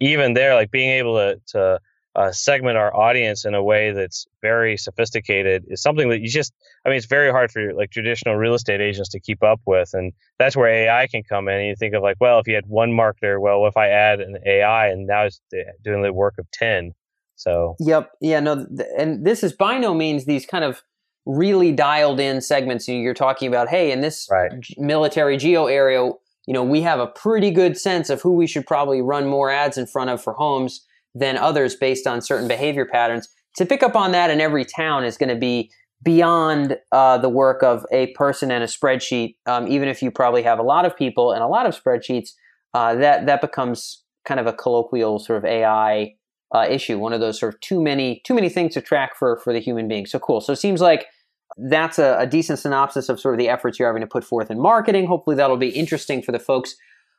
even 0.00 0.34
there, 0.34 0.54
like 0.54 0.70
being 0.70 0.90
able 0.90 1.16
to, 1.16 1.40
to 1.48 1.80
uh, 2.14 2.32
segment 2.32 2.76
our 2.76 2.94
audience 2.94 3.44
in 3.44 3.54
a 3.54 3.62
way 3.62 3.92
that's 3.92 4.26
very 4.42 4.76
sophisticated 4.76 5.64
is 5.68 5.80
something 5.80 6.10
that 6.10 6.20
you 6.20 6.28
just 6.28 6.52
i 6.84 6.90
mean 6.90 6.98
it's 6.98 7.06
very 7.06 7.30
hard 7.30 7.50
for 7.50 7.72
like 7.72 7.90
traditional 7.90 8.36
real 8.36 8.52
estate 8.52 8.82
agents 8.82 9.08
to 9.08 9.18
keep 9.18 9.42
up 9.42 9.62
with 9.64 9.94
and 9.94 10.12
that's 10.38 10.54
where 10.54 10.68
ai 10.68 11.06
can 11.06 11.22
come 11.22 11.48
in 11.48 11.54
and 11.54 11.68
you 11.68 11.74
think 11.74 11.94
of 11.94 12.02
like 12.02 12.18
well 12.20 12.38
if 12.38 12.46
you 12.46 12.54
had 12.54 12.66
one 12.66 12.90
marketer 12.90 13.40
well 13.40 13.66
if 13.66 13.78
i 13.78 13.88
add 13.88 14.20
an 14.20 14.36
ai 14.44 14.88
and 14.88 15.06
now 15.06 15.22
it's 15.22 15.40
doing 15.82 16.02
the 16.02 16.12
work 16.12 16.34
of 16.38 16.46
10 16.50 16.92
so 17.42 17.74
yep, 17.80 18.12
yeah, 18.20 18.38
no, 18.38 18.66
th- 18.66 18.88
and 18.96 19.26
this 19.26 19.42
is 19.42 19.52
by 19.52 19.78
no 19.78 19.94
means 19.94 20.24
these 20.24 20.46
kind 20.46 20.64
of 20.64 20.82
really 21.26 21.72
dialed 21.72 22.20
in 22.20 22.40
segments. 22.40 22.88
You're 22.88 23.14
talking 23.14 23.48
about, 23.48 23.68
hey, 23.68 23.92
in 23.92 24.00
this 24.00 24.28
right. 24.30 24.52
military 24.76 25.36
geo 25.36 25.66
area, 25.66 26.10
you 26.46 26.54
know, 26.54 26.64
we 26.64 26.80
have 26.82 26.98
a 26.98 27.06
pretty 27.06 27.50
good 27.50 27.78
sense 27.78 28.10
of 28.10 28.20
who 28.22 28.34
we 28.34 28.46
should 28.46 28.66
probably 28.66 29.00
run 29.00 29.26
more 29.26 29.50
ads 29.50 29.78
in 29.78 29.86
front 29.86 30.10
of 30.10 30.22
for 30.22 30.32
homes 30.32 30.84
than 31.14 31.36
others 31.36 31.76
based 31.76 32.06
on 32.06 32.20
certain 32.20 32.48
behavior 32.48 32.86
patterns. 32.86 33.28
To 33.56 33.66
pick 33.66 33.82
up 33.82 33.94
on 33.94 34.12
that 34.12 34.30
in 34.30 34.40
every 34.40 34.64
town 34.64 35.04
is 35.04 35.16
going 35.16 35.28
to 35.28 35.36
be 35.36 35.70
beyond 36.02 36.78
uh, 36.90 37.18
the 37.18 37.28
work 37.28 37.62
of 37.62 37.86
a 37.92 38.08
person 38.08 38.50
and 38.50 38.64
a 38.64 38.66
spreadsheet. 38.66 39.36
Um, 39.46 39.68
even 39.68 39.88
if 39.88 40.02
you 40.02 40.10
probably 40.10 40.42
have 40.42 40.58
a 40.58 40.62
lot 40.62 40.84
of 40.84 40.96
people 40.96 41.32
and 41.32 41.42
a 41.42 41.46
lot 41.46 41.66
of 41.66 41.80
spreadsheets, 41.80 42.30
uh, 42.74 42.94
that 42.96 43.26
that 43.26 43.40
becomes 43.40 44.02
kind 44.24 44.40
of 44.40 44.46
a 44.46 44.52
colloquial 44.52 45.18
sort 45.18 45.38
of 45.38 45.44
AI 45.44 46.14
uh, 46.54 46.66
issue, 46.68 46.98
one 46.98 47.12
of 47.12 47.20
those 47.20 47.38
sort 47.38 47.54
of 47.54 47.60
too 47.60 47.82
many 47.82 48.20
too 48.24 48.34
many 48.34 48.48
things 48.48 48.74
to 48.74 48.80
track 48.80 49.16
for 49.16 49.38
for 49.38 49.52
the 49.52 49.60
human 49.60 49.86
being. 49.86 50.06
So 50.06 50.18
cool. 50.18 50.40
So 50.40 50.52
it 50.52 50.56
seems 50.56 50.80
like 50.80 51.06
that's 51.56 51.98
a, 51.98 52.16
a, 52.18 52.26
decent 52.26 52.58
synopsis 52.58 53.08
of 53.08 53.20
sort 53.20 53.34
of 53.34 53.38
the 53.38 53.48
efforts 53.48 53.78
you're 53.78 53.88
having 53.88 54.00
to 54.00 54.06
put 54.06 54.24
forth 54.24 54.50
in 54.50 54.60
marketing. 54.60 55.06
Hopefully 55.06 55.36
that'll 55.36 55.56
be 55.56 55.68
interesting 55.68 56.22
for 56.22 56.32
the 56.32 56.38
folks 56.38 56.76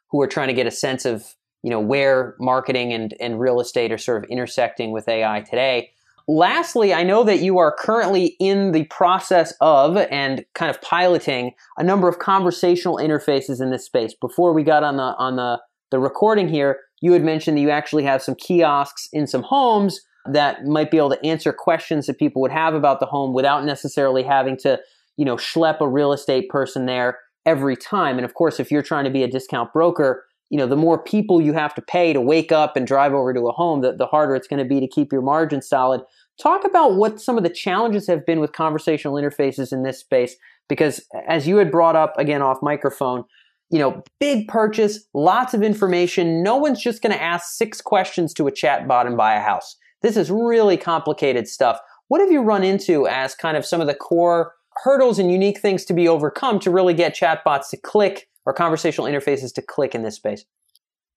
who 0.10 0.22
are 0.22 0.28
trying 0.28 0.48
to 0.48 0.54
get 0.54 0.68
a 0.68 0.72
sense 0.72 1.06
of 1.06 1.36
you 1.64 1.70
know 1.70 1.80
where 1.80 2.36
marketing 2.40 2.94
and 2.94 3.14
and 3.20 3.40
real 3.40 3.60
estate 3.60 3.92
are 3.92 3.98
sort 3.98 4.24
of 4.24 4.30
intersecting 4.30 4.92
with 4.92 5.08
AI 5.08 5.42
today. 5.42 5.92
Lastly, 6.28 6.94
I 6.94 7.04
know 7.04 7.24
that 7.26 7.42
you 7.42 7.58
are 7.58 7.76
currently 7.78 8.38
in 8.40 8.72
the 8.72 8.86
process 8.86 9.54
of 9.60 9.98
and 9.98 10.46
kind 10.54 10.70
of 10.70 10.82
piloting 10.82 11.52
a 11.78 11.84
number 11.84 12.08
of 12.08 12.20
conversational 12.20 12.96
interfaces 12.96 13.62
in 13.62 13.72
this 13.72 13.86
space. 13.86 14.14
Before 14.14 14.54
we 14.54 14.64
got 14.64 14.84
on 14.84 14.98
the 14.98 15.16
on 15.18 15.36
the 15.36 15.60
the 15.92 16.00
recording 16.00 16.48
here, 16.48 16.80
you 17.02 17.12
had 17.14 17.24
mentioned 17.24 17.58
that 17.58 17.62
you 17.62 17.70
actually 17.70 18.04
have 18.04 18.22
some 18.22 18.36
kiosks 18.36 19.10
in 19.12 19.28
some 19.28 19.44
homes 19.44 20.02
that 20.26 20.66
might 20.66 20.92
be 20.92 20.98
able 20.98 21.10
to 21.10 21.26
answer 21.26 21.52
questions 21.52 22.06
that 22.08 22.18
people 22.18 22.42
would 22.42 22.52
have 22.52 22.74
about 22.74 23.00
the 23.00 23.06
home 23.06 23.34
without 23.34 23.66
necessarily 23.66 24.24
having 24.24 24.58
to, 24.58 24.80
you 25.18 25.26
know, 25.26 25.36
schlep 25.36 25.82
a 25.82 25.88
real 25.88 26.14
estate 26.14 26.50
person 26.50 26.86
there 26.86 27.20
every 27.46 27.76
time. 27.76 28.18
And 28.18 28.26
of 28.26 28.34
course, 28.34 28.60
if 28.60 28.72
you're 28.72 28.82
trying 28.82 29.04
to 29.04 29.12
be 29.12 29.24
a 29.24 29.28
discount 29.28 29.74
broker, 29.74 30.26
you 30.50 30.58
know, 30.58 30.68
the 30.68 30.78
more 30.78 31.02
people 31.02 31.42
you 31.42 31.54
have 31.54 31.74
to 31.76 31.82
pay 31.82 32.14
to 32.14 32.22
wake 32.22 32.52
up 32.52 32.78
and 32.78 32.88
drive 32.88 33.14
over 33.14 33.34
to 33.34 33.48
a 33.48 33.52
home, 33.52 33.82
the, 33.82 33.94
the 33.96 34.06
harder 34.06 34.36
it's 34.36 34.48
going 34.48 34.64
to 34.64 34.66
be 34.66 34.80
to 34.80 34.88
keep 34.88 35.12
your 35.12 35.22
margin 35.22 35.62
solid. 35.62 36.02
Talk 36.42 36.64
about 36.64 36.96
what 36.96 37.20
some 37.20 37.38
of 37.38 37.44
the 37.44 37.50
challenges 37.50 38.08
have 38.08 38.26
been 38.26 38.40
with 38.40 38.54
conversational 38.54 39.16
interfaces 39.16 39.74
in 39.74 39.84
this 39.84 40.00
space, 40.00 40.36
because 40.70 41.06
as 41.28 41.48
you 41.48 41.58
had 41.58 41.72
brought 41.72 41.96
up 41.96 42.18
again 42.18 42.42
off 42.42 42.60
microphone, 42.62 43.24
you 43.70 43.80
know, 43.80 44.04
big 44.20 44.48
purchase, 44.48 45.00
lots 45.16 45.56
of 45.56 45.64
information. 45.64 46.44
No 46.44 46.58
one's 46.58 46.82
just 46.82 47.02
going 47.02 47.14
to 47.14 47.22
ask 47.22 47.56
six 47.56 47.82
questions 47.82 48.32
to 48.36 48.48
a 48.48 48.52
chatbot 48.52 49.08
and 49.08 49.18
buy 49.18 49.34
a 49.34 49.42
house. 49.42 49.76
This 50.04 50.18
is 50.18 50.30
really 50.30 50.78
complicated 50.78 51.48
stuff. 51.48 51.80
What 52.10 52.22
have 52.22 52.32
you 52.32 52.42
run 52.42 52.64
into 52.64 53.08
as 53.08 53.34
kind 53.34 53.58
of 53.58 53.66
some 53.66 53.82
of 53.82 53.88
the 53.88 53.96
core 53.96 54.54
hurdles 54.84 55.18
and 55.18 55.32
unique 55.32 55.60
things 55.60 55.86
to 55.86 55.94
be 55.94 56.08
overcome 56.08 56.60
to 56.60 56.70
really 56.70 56.94
get 56.94 57.16
chatbots 57.16 57.70
to 57.70 57.78
click 57.78 58.28
or 58.46 58.54
conversational 58.54 59.08
interfaces 59.08 59.54
to 59.56 59.62
click 59.62 59.96
in 59.96 60.04
this 60.04 60.16
space? 60.16 60.46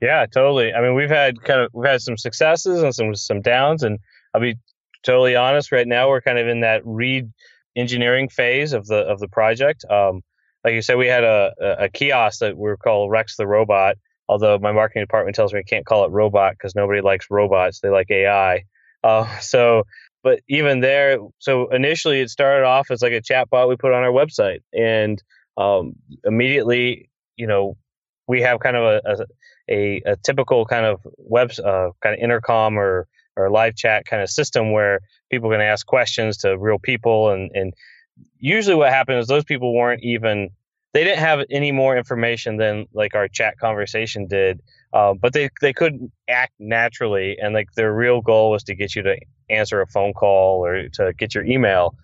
Yeah, 0.00 0.26
totally. 0.26 0.72
I 0.72 0.80
mean, 0.80 0.94
we've 0.94 1.10
had 1.10 1.42
kind 1.42 1.60
of 1.60 1.70
we've 1.72 1.88
had 1.88 2.00
some 2.00 2.16
successes 2.16 2.82
and 2.82 2.94
some 2.94 3.14
some 3.14 3.40
downs, 3.40 3.82
and 3.82 3.98
I'll 4.34 4.40
be 4.40 4.56
totally 5.02 5.34
honest. 5.34 5.72
Right 5.72 5.86
now, 5.88 6.08
we're 6.08 6.20
kind 6.20 6.38
of 6.38 6.46
in 6.46 6.60
that 6.60 6.82
read 6.84 7.30
engineering 7.76 8.28
phase 8.28 8.72
of 8.72 8.86
the 8.86 8.98
of 8.98 9.20
the 9.20 9.28
project. 9.28 9.84
Um, 9.90 10.22
like 10.64 10.74
you 10.74 10.82
said, 10.82 10.96
we 10.96 11.06
had 11.06 11.24
a, 11.24 11.52
a 11.78 11.88
kiosk 11.88 12.40
that 12.40 12.56
we 12.56 12.70
called 12.82 13.10
Rex 13.10 13.36
the 13.36 13.46
robot. 13.46 13.96
Although 14.28 14.58
my 14.58 14.72
marketing 14.72 15.04
department 15.04 15.36
tells 15.36 15.54
me 15.54 15.60
I 15.60 15.62
can't 15.62 15.86
call 15.86 16.04
it 16.04 16.10
robot 16.10 16.54
because 16.54 16.74
nobody 16.74 17.00
likes 17.00 17.26
robots; 17.30 17.80
they 17.80 17.88
like 17.88 18.10
AI. 18.10 18.64
Uh, 19.06 19.38
so, 19.40 19.84
but 20.24 20.40
even 20.48 20.80
there, 20.80 21.18
so 21.38 21.68
initially 21.70 22.20
it 22.20 22.30
started 22.30 22.66
off 22.66 22.90
as 22.90 23.02
like 23.02 23.12
a 23.12 23.22
chat 23.22 23.50
bot 23.50 23.68
we 23.68 23.76
put 23.76 23.92
on 23.94 24.02
our 24.04 24.12
website, 24.12 24.60
and 24.74 25.22
um, 25.56 25.94
immediately, 26.24 27.10
you 27.36 27.46
know, 27.46 27.76
we 28.28 28.42
have 28.42 28.60
kind 28.60 28.76
of 28.76 28.84
a, 29.06 29.26
a, 29.70 30.02
a 30.06 30.16
typical 30.24 30.66
kind 30.66 30.86
of 30.86 31.00
web 31.18 31.52
uh, 31.64 31.90
kind 32.02 32.14
of 32.14 32.20
intercom 32.20 32.78
or 32.78 33.06
or 33.36 33.50
live 33.50 33.76
chat 33.76 34.06
kind 34.06 34.22
of 34.22 34.30
system 34.30 34.72
where 34.72 35.00
people 35.30 35.50
can 35.50 35.60
ask 35.60 35.86
questions 35.86 36.38
to 36.38 36.58
real 36.58 36.78
people 36.78 37.30
and 37.30 37.50
and 37.54 37.74
usually 38.38 38.76
what 38.76 38.90
happened 38.90 39.18
is 39.18 39.26
those 39.26 39.44
people 39.44 39.74
weren't 39.74 40.02
even 40.02 40.50
they 40.94 41.04
didn't 41.04 41.20
have 41.20 41.44
any 41.50 41.72
more 41.72 41.96
information 41.96 42.56
than 42.56 42.86
like 42.94 43.14
our 43.14 43.28
chat 43.28 43.58
conversation 43.58 44.26
did 44.26 44.60
uh, 44.92 45.14
but 45.14 45.32
they 45.32 45.48
they 45.60 45.72
couldn't 45.72 46.10
act 46.28 46.52
naturally 46.58 47.36
and 47.40 47.54
like 47.54 47.72
their 47.74 47.92
real 47.92 48.20
goal 48.20 48.50
was 48.50 48.62
to 48.64 48.74
get 48.74 48.94
you 48.94 49.02
to 49.02 49.16
answer 49.50 49.80
a 49.80 49.86
phone 49.86 50.12
call 50.12 50.64
or 50.64 50.88
to 50.88 51.12
get 51.14 51.34
your 51.34 51.44
email. 51.44 51.94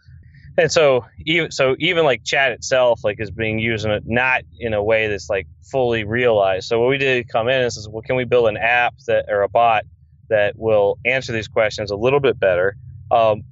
And 0.58 0.70
so 0.70 1.06
even 1.24 1.50
so 1.50 1.76
even 1.78 2.04
like 2.04 2.24
chat 2.24 2.52
itself 2.52 3.00
like 3.04 3.20
is 3.20 3.30
being 3.30 3.58
used 3.58 3.86
in 3.86 3.90
a, 3.90 4.00
not 4.04 4.42
in 4.58 4.74
a 4.74 4.82
way 4.82 5.08
that's 5.08 5.30
like 5.30 5.46
fully 5.70 6.04
realized. 6.04 6.68
So 6.68 6.80
what 6.80 6.90
we 6.90 6.98
did 6.98 7.28
come 7.28 7.48
in 7.48 7.62
is, 7.62 7.88
well 7.88 8.02
can 8.02 8.16
we 8.16 8.24
build 8.24 8.48
an 8.48 8.58
app 8.58 8.94
that 9.06 9.26
or 9.28 9.42
a 9.42 9.48
bot 9.48 9.84
that 10.28 10.54
will 10.56 10.98
answer 11.04 11.32
these 11.32 11.48
questions 11.48 11.90
a 11.90 11.96
little 11.96 12.20
bit 12.20 12.38
better? 12.38 12.76
Um, 13.10 13.42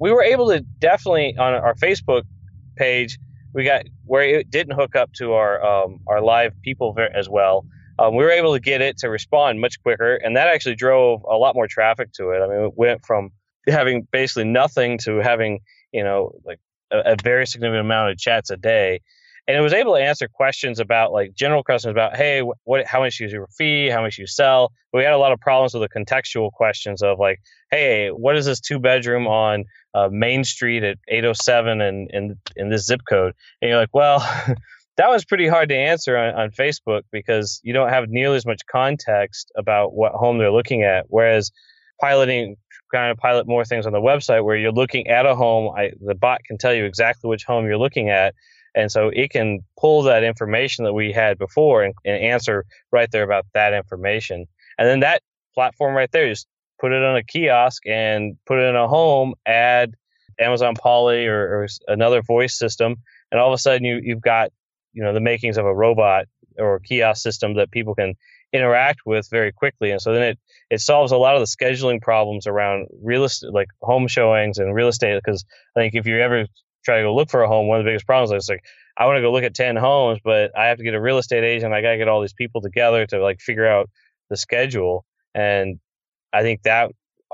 we 0.00 0.12
were 0.12 0.22
able 0.22 0.48
to 0.48 0.60
definitely 0.78 1.36
on 1.36 1.54
our 1.54 1.74
facebook 1.74 2.22
page 2.76 3.18
we 3.52 3.64
got 3.64 3.84
where 4.04 4.22
it 4.22 4.50
didn't 4.50 4.74
hook 4.74 4.94
up 4.94 5.12
to 5.14 5.32
our 5.32 5.64
um, 5.64 6.00
our 6.06 6.20
live 6.20 6.52
people 6.62 6.96
as 7.14 7.28
well 7.28 7.64
um, 7.98 8.14
we 8.14 8.24
were 8.24 8.30
able 8.30 8.52
to 8.52 8.60
get 8.60 8.80
it 8.80 8.96
to 8.98 9.08
respond 9.08 9.60
much 9.60 9.82
quicker 9.82 10.16
and 10.16 10.36
that 10.36 10.48
actually 10.48 10.74
drove 10.74 11.22
a 11.24 11.36
lot 11.36 11.54
more 11.54 11.66
traffic 11.66 12.12
to 12.12 12.30
it 12.30 12.40
i 12.40 12.46
mean 12.46 12.64
it 12.66 12.72
went 12.76 13.04
from 13.04 13.30
having 13.68 14.06
basically 14.10 14.44
nothing 14.44 14.98
to 14.98 15.16
having 15.16 15.60
you 15.92 16.04
know, 16.04 16.32
like 16.44 16.60
a, 16.90 17.12
a 17.12 17.16
very 17.22 17.46
significant 17.46 17.80
amount 17.80 18.10
of 18.10 18.18
chats 18.18 18.50
a 18.50 18.56
day. 18.56 19.00
And 19.46 19.56
it 19.56 19.60
was 19.60 19.72
able 19.72 19.94
to 19.94 20.02
answer 20.02 20.28
questions 20.28 20.78
about 20.78 21.10
like 21.12 21.32
general 21.34 21.62
questions 21.62 21.90
about, 21.90 22.16
hey, 22.16 22.42
what, 22.64 22.86
how 22.86 23.00
much 23.00 23.18
is 23.22 23.32
your 23.32 23.46
fee? 23.56 23.88
How 23.88 24.02
much 24.02 24.18
you 24.18 24.26
sell? 24.26 24.72
But 24.92 24.98
we 24.98 25.04
had 25.04 25.14
a 25.14 25.18
lot 25.18 25.32
of 25.32 25.40
problems 25.40 25.72
with 25.72 25.82
the 25.82 25.88
contextual 25.88 26.52
questions 26.52 27.02
of 27.02 27.18
like, 27.18 27.40
hey, 27.70 28.08
what 28.08 28.36
is 28.36 28.44
this 28.44 28.60
two 28.60 28.78
bedroom 28.78 29.26
on 29.26 29.64
uh, 29.94 30.10
Main 30.12 30.44
Street 30.44 30.82
at 30.82 30.98
807 31.08 31.80
and 31.80 32.10
in, 32.10 32.38
in 32.56 32.68
this 32.68 32.84
zip 32.84 33.00
code? 33.08 33.32
And 33.62 33.70
you're 33.70 33.80
like, 33.80 33.94
well, 33.94 34.20
that 34.98 35.08
was 35.08 35.24
pretty 35.24 35.48
hard 35.48 35.68
to 35.70 35.76
answer 35.76 36.16
on, 36.16 36.34
on 36.34 36.50
Facebook 36.50 37.02
because 37.12 37.60
you 37.62 37.72
don't 37.72 37.88
have 37.88 38.08
nearly 38.08 38.36
as 38.36 38.44
much 38.44 38.66
context 38.70 39.50
about 39.56 39.94
what 39.94 40.12
home 40.12 40.38
they're 40.38 40.52
looking 40.52 40.82
at. 40.82 41.06
Whereas 41.08 41.50
piloting 42.00 42.56
kind 42.92 43.10
of 43.10 43.16
pilot 43.16 43.46
more 43.46 43.64
things 43.64 43.86
on 43.86 43.92
the 43.92 44.00
website 44.00 44.44
where 44.44 44.56
you're 44.56 44.72
looking 44.72 45.06
at 45.06 45.24
a 45.24 45.36
home. 45.36 45.72
I, 45.76 45.92
the 46.00 46.14
bot 46.14 46.42
can 46.44 46.58
tell 46.58 46.74
you 46.74 46.84
exactly 46.84 47.28
which 47.28 47.44
home 47.44 47.64
you're 47.66 47.78
looking 47.78 48.10
at. 48.10 48.34
And 48.74 48.90
so 48.90 49.10
it 49.14 49.30
can 49.30 49.60
pull 49.78 50.02
that 50.02 50.24
information 50.24 50.84
that 50.84 50.92
we 50.92 51.12
had 51.12 51.38
before 51.38 51.84
and, 51.84 51.94
and 52.04 52.22
answer 52.22 52.64
right 52.90 53.10
there 53.10 53.22
about 53.22 53.46
that 53.54 53.72
information. 53.72 54.46
And 54.78 54.88
then 54.88 55.00
that 55.00 55.22
platform 55.54 55.94
right 55.94 56.10
there, 56.10 56.28
just 56.28 56.46
put 56.80 56.92
it 56.92 57.02
on 57.02 57.16
a 57.16 57.22
kiosk 57.22 57.86
and 57.86 58.36
put 58.46 58.58
it 58.58 58.68
in 58.68 58.76
a 58.76 58.88
home, 58.88 59.34
add 59.46 59.94
Amazon 60.40 60.74
Polly 60.74 61.26
or, 61.26 61.40
or 61.40 61.68
another 61.86 62.22
voice 62.22 62.58
system. 62.58 62.96
And 63.30 63.40
all 63.40 63.48
of 63.48 63.54
a 63.54 63.58
sudden 63.58 63.84
you, 63.84 64.00
you've 64.02 64.20
got, 64.20 64.50
you 64.98 65.04
know, 65.04 65.12
the 65.12 65.20
makings 65.20 65.56
of 65.56 65.64
a 65.64 65.72
robot 65.72 66.24
or 66.58 66.80
kiosk 66.80 67.22
system 67.22 67.54
that 67.54 67.70
people 67.70 67.94
can 67.94 68.14
interact 68.52 69.02
with 69.06 69.28
very 69.30 69.52
quickly. 69.52 69.92
And 69.92 70.02
so 70.02 70.12
then 70.12 70.22
it, 70.22 70.38
it 70.70 70.80
solves 70.80 71.12
a 71.12 71.16
lot 71.16 71.36
of 71.36 71.40
the 71.40 71.46
scheduling 71.46 72.02
problems 72.02 72.48
around 72.48 72.88
real 73.00 73.22
estate, 73.22 73.52
like 73.52 73.68
home 73.80 74.08
showings 74.08 74.58
and 74.58 74.74
real 74.74 74.88
estate. 74.88 75.20
Because 75.24 75.44
I 75.76 75.80
think 75.80 75.94
if 75.94 76.04
you 76.04 76.18
ever 76.18 76.46
try 76.84 76.96
to 76.96 77.04
go 77.04 77.14
look 77.14 77.30
for 77.30 77.44
a 77.44 77.48
home, 77.48 77.68
one 77.68 77.78
of 77.78 77.84
the 77.84 77.90
biggest 77.90 78.06
problems 78.06 78.32
is 78.32 78.48
like, 78.48 78.64
I 78.96 79.06
want 79.06 79.18
to 79.18 79.22
go 79.22 79.30
look 79.30 79.44
at 79.44 79.54
10 79.54 79.76
homes, 79.76 80.18
but 80.24 80.50
I 80.58 80.66
have 80.66 80.78
to 80.78 80.84
get 80.84 80.94
a 80.94 81.00
real 81.00 81.18
estate 81.18 81.44
agent. 81.44 81.72
I 81.72 81.80
got 81.80 81.92
to 81.92 81.98
get 81.98 82.08
all 82.08 82.20
these 82.20 82.32
people 82.32 82.60
together 82.60 83.06
to 83.06 83.22
like 83.22 83.40
figure 83.40 83.68
out 83.68 83.88
the 84.30 84.36
schedule. 84.36 85.04
And 85.32 85.78
I 86.32 86.42
think 86.42 86.62
that 86.62 86.90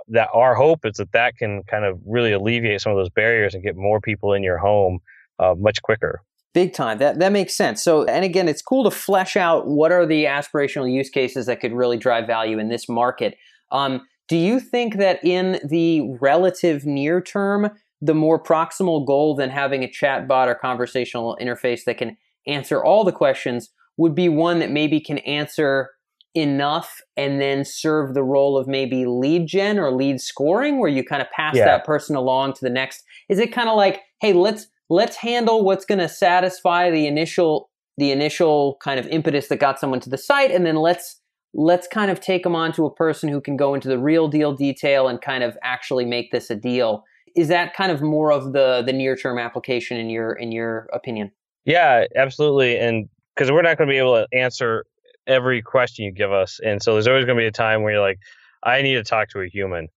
that 0.08 0.28
our 0.34 0.54
hope 0.54 0.84
is 0.84 0.96
that 0.96 1.12
that 1.12 1.34
can 1.38 1.62
kind 1.62 1.86
of 1.86 1.98
really 2.04 2.32
alleviate 2.32 2.82
some 2.82 2.92
of 2.92 2.98
those 2.98 3.08
barriers 3.08 3.54
and 3.54 3.62
get 3.62 3.74
more 3.74 4.00
people 4.02 4.34
in 4.34 4.42
your 4.42 4.58
home 4.58 4.98
uh, 5.38 5.54
much 5.56 5.80
quicker. 5.80 6.20
Big 6.54 6.72
time. 6.72 6.98
That 6.98 7.18
that 7.18 7.32
makes 7.32 7.54
sense. 7.54 7.82
So, 7.82 8.04
and 8.04 8.24
again, 8.24 8.48
it's 8.48 8.62
cool 8.62 8.84
to 8.84 8.90
flesh 8.90 9.36
out 9.36 9.66
what 9.66 9.92
are 9.92 10.06
the 10.06 10.24
aspirational 10.24 10.90
use 10.90 11.10
cases 11.10 11.46
that 11.46 11.60
could 11.60 11.72
really 11.72 11.98
drive 11.98 12.26
value 12.26 12.58
in 12.58 12.68
this 12.68 12.88
market. 12.88 13.36
Um, 13.72 14.02
do 14.28 14.36
you 14.36 14.60
think 14.60 14.96
that 14.96 15.22
in 15.24 15.60
the 15.68 16.16
relative 16.20 16.86
near 16.86 17.20
term, 17.20 17.70
the 18.00 18.14
more 18.14 18.42
proximal 18.42 19.04
goal 19.06 19.34
than 19.34 19.50
having 19.50 19.82
a 19.82 19.88
chatbot 19.88 20.46
or 20.46 20.54
conversational 20.54 21.36
interface 21.40 21.84
that 21.84 21.98
can 21.98 22.16
answer 22.46 22.82
all 22.82 23.04
the 23.04 23.12
questions 23.12 23.70
would 23.96 24.14
be 24.14 24.28
one 24.28 24.58
that 24.60 24.70
maybe 24.70 25.00
can 25.00 25.18
answer 25.18 25.90
enough 26.34 27.00
and 27.16 27.40
then 27.40 27.64
serve 27.64 28.14
the 28.14 28.22
role 28.22 28.58
of 28.58 28.66
maybe 28.66 29.06
lead 29.06 29.46
gen 29.46 29.78
or 29.78 29.92
lead 29.92 30.20
scoring 30.20 30.78
where 30.80 30.90
you 30.90 31.04
kind 31.04 31.22
of 31.22 31.30
pass 31.30 31.54
yeah. 31.54 31.64
that 31.64 31.84
person 31.84 32.16
along 32.16 32.52
to 32.52 32.60
the 32.60 32.70
next 32.70 33.04
is 33.28 33.38
it 33.38 33.52
kind 33.52 33.68
of 33.68 33.76
like 33.76 34.00
hey 34.20 34.32
let's 34.32 34.66
let's 34.90 35.16
handle 35.16 35.64
what's 35.64 35.84
going 35.84 35.98
to 35.98 36.08
satisfy 36.08 36.90
the 36.90 37.06
initial 37.06 37.70
the 37.96 38.10
initial 38.10 38.76
kind 38.82 38.98
of 38.98 39.06
impetus 39.06 39.46
that 39.48 39.56
got 39.56 39.78
someone 39.78 40.00
to 40.00 40.10
the 40.10 40.18
site 40.18 40.50
and 40.50 40.66
then 40.66 40.76
let's 40.76 41.20
let's 41.54 41.86
kind 41.86 42.10
of 42.10 42.20
take 42.20 42.42
them 42.42 42.56
on 42.56 42.72
to 42.72 42.84
a 42.84 42.92
person 42.92 43.28
who 43.28 43.40
can 43.40 43.56
go 43.56 43.74
into 43.74 43.88
the 43.88 43.98
real 43.98 44.28
deal 44.28 44.52
detail 44.52 45.06
and 45.06 45.20
kind 45.20 45.44
of 45.44 45.56
actually 45.62 46.04
make 46.04 46.32
this 46.32 46.50
a 46.50 46.56
deal. 46.56 47.04
Is 47.36 47.46
that 47.48 47.74
kind 47.74 47.92
of 47.92 48.02
more 48.02 48.32
of 48.32 48.52
the 48.52 48.82
the 48.84 48.92
near 48.92 49.16
term 49.16 49.38
application 49.38 49.96
in 49.96 50.10
your 50.10 50.32
in 50.32 50.52
your 50.52 50.88
opinion? 50.92 51.30
Yeah 51.64 52.06
absolutely 52.16 52.78
and 52.78 53.08
because 53.34 53.50
we're 53.50 53.62
not 53.62 53.78
going 53.78 53.88
to 53.88 53.92
be 53.92 53.98
able 53.98 54.14
to 54.14 54.26
answer 54.36 54.84
every 55.26 55.62
question 55.62 56.04
you 56.04 56.12
give 56.12 56.32
us 56.32 56.60
and 56.64 56.82
so 56.82 56.92
there's 56.92 57.08
always 57.08 57.24
going 57.24 57.36
to 57.36 57.42
be 57.42 57.46
a 57.46 57.52
time 57.52 57.82
where 57.82 57.94
you're 57.94 58.02
like 58.02 58.18
i 58.62 58.82
need 58.82 58.94
to 58.94 59.02
talk 59.02 59.28
to 59.30 59.40
a 59.40 59.48
human 59.48 59.88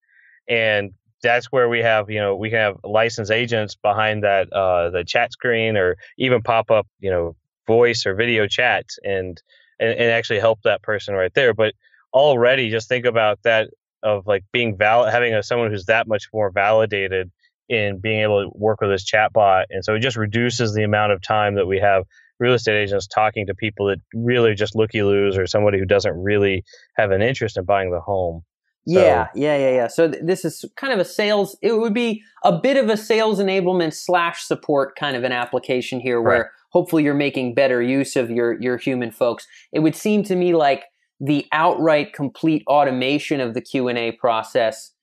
and 0.47 0.93
that's 1.23 1.47
where 1.47 1.67
we 1.69 1.79
have 1.79 2.09
you 2.09 2.19
know 2.19 2.35
we 2.35 2.49
can 2.49 2.59
have 2.59 2.77
licensed 2.83 3.31
agents 3.31 3.75
behind 3.75 4.23
that 4.23 4.51
uh, 4.53 4.89
the 4.89 5.03
chat 5.03 5.31
screen 5.31 5.77
or 5.77 5.97
even 6.17 6.41
pop 6.41 6.71
up 6.71 6.87
you 6.99 7.09
know 7.09 7.35
voice 7.67 8.05
or 8.05 8.15
video 8.15 8.47
chats 8.47 8.97
and, 9.03 9.41
and 9.79 9.91
and 9.91 10.11
actually 10.11 10.39
help 10.39 10.59
that 10.63 10.81
person 10.81 11.13
right 11.13 11.33
there. 11.35 11.53
But 11.53 11.75
already 12.13 12.71
just 12.71 12.87
think 12.87 13.05
about 13.05 13.39
that 13.43 13.69
of 14.01 14.25
like 14.25 14.45
being 14.51 14.77
valid 14.77 15.11
having 15.11 15.33
a, 15.35 15.43
someone 15.43 15.69
who's 15.69 15.85
that 15.85 16.07
much 16.07 16.29
more 16.33 16.49
validated 16.49 17.29
in 17.69 17.99
being 17.99 18.21
able 18.21 18.43
to 18.43 18.49
work 18.57 18.79
with 18.79 18.89
this 18.89 19.03
chatbot. 19.03 19.65
And 19.69 19.83
so 19.83 19.95
it 19.95 19.99
just 19.99 20.15
reduces 20.15 20.73
the 20.73 20.83
amount 20.83 21.11
of 21.11 21.21
time 21.21 21.55
that 21.55 21.67
we 21.67 21.79
have 21.79 22.05
real 22.39 22.53
estate 22.53 22.81
agents 22.81 23.07
talking 23.07 23.47
to 23.47 23.55
people 23.55 23.87
that 23.87 23.99
really 24.13 24.55
just 24.55 24.75
looky 24.75 25.03
loos 25.03 25.37
or 25.37 25.47
somebody 25.47 25.77
who 25.77 25.85
doesn't 25.85 26.13
really 26.13 26.63
have 26.95 27.11
an 27.11 27.21
interest 27.21 27.57
in 27.57 27.65
buying 27.65 27.91
the 27.91 27.99
home 27.99 28.43
yeah, 28.87 29.27
yeah, 29.35 29.57
yeah, 29.57 29.71
yeah. 29.71 29.87
So 29.87 30.09
th- 30.09 30.23
this 30.25 30.45
is 30.45 30.63
kind 30.77 30.93
of 30.93 30.99
a 30.99 31.05
sales. 31.05 31.57
It 31.61 31.77
would 31.77 31.93
be 31.93 32.23
a 32.43 32.57
bit 32.57 32.77
of 32.77 32.89
a 32.89 32.97
sales 32.97 33.39
enablement 33.39 33.93
slash 33.93 34.43
support 34.43 34.95
kind 34.95 35.15
of 35.15 35.23
an 35.23 35.31
application 35.31 35.99
here, 35.99 36.21
where 36.21 36.37
right. 36.37 36.47
hopefully 36.71 37.03
you're 37.03 37.13
making 37.13 37.53
better 37.53 37.81
use 37.81 38.15
of 38.15 38.31
your 38.31 38.59
your 38.61 38.77
human 38.77 39.11
folks. 39.11 39.45
It 39.73 39.79
would 39.79 39.95
seem 39.95 40.23
to 40.23 40.35
me 40.35 40.55
like 40.55 40.85
the 41.19 41.45
outright 41.51 42.13
complete 42.13 42.63
automation 42.67 43.41
of 43.41 43.53
the 43.53 43.61
Q 43.61 43.87
and 43.89 43.97
A 43.97 44.13
process, 44.13 44.93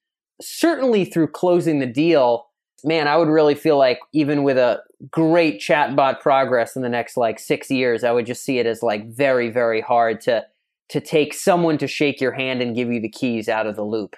certainly 0.41 1.05
through 1.05 1.29
closing 1.29 1.79
the 1.79 1.87
deal. 1.87 2.47
Man, 2.85 3.09
I 3.09 3.17
would 3.17 3.29
really 3.29 3.55
feel 3.55 3.79
like 3.79 3.99
even 4.13 4.43
with 4.43 4.59
a 4.59 4.81
great 5.11 5.61
chatbot 5.61 6.21
progress 6.21 6.77
in 6.77 6.83
the 6.83 6.89
next 6.89 7.17
like 7.17 7.39
six 7.39 7.71
years, 7.71 8.05
I 8.05 8.13
would 8.13 8.27
just 8.27 8.45
see 8.45 8.59
it 8.59 8.67
as 8.67 8.83
like 8.83 9.11
very, 9.11 9.51
very 9.51 9.81
hard 9.81 10.21
to 10.23 10.45
to 10.89 11.01
take 11.01 11.35
someone 11.35 11.79
to 11.79 11.87
shake 11.87 12.21
your 12.21 12.33
hand 12.33 12.61
and 12.63 12.75
give 12.75 12.91
you 12.93 13.01
the 13.01 13.09
keys 13.09 13.49
out 13.49 13.67
of 13.67 13.77
the 13.77 13.85
loop. 13.85 14.17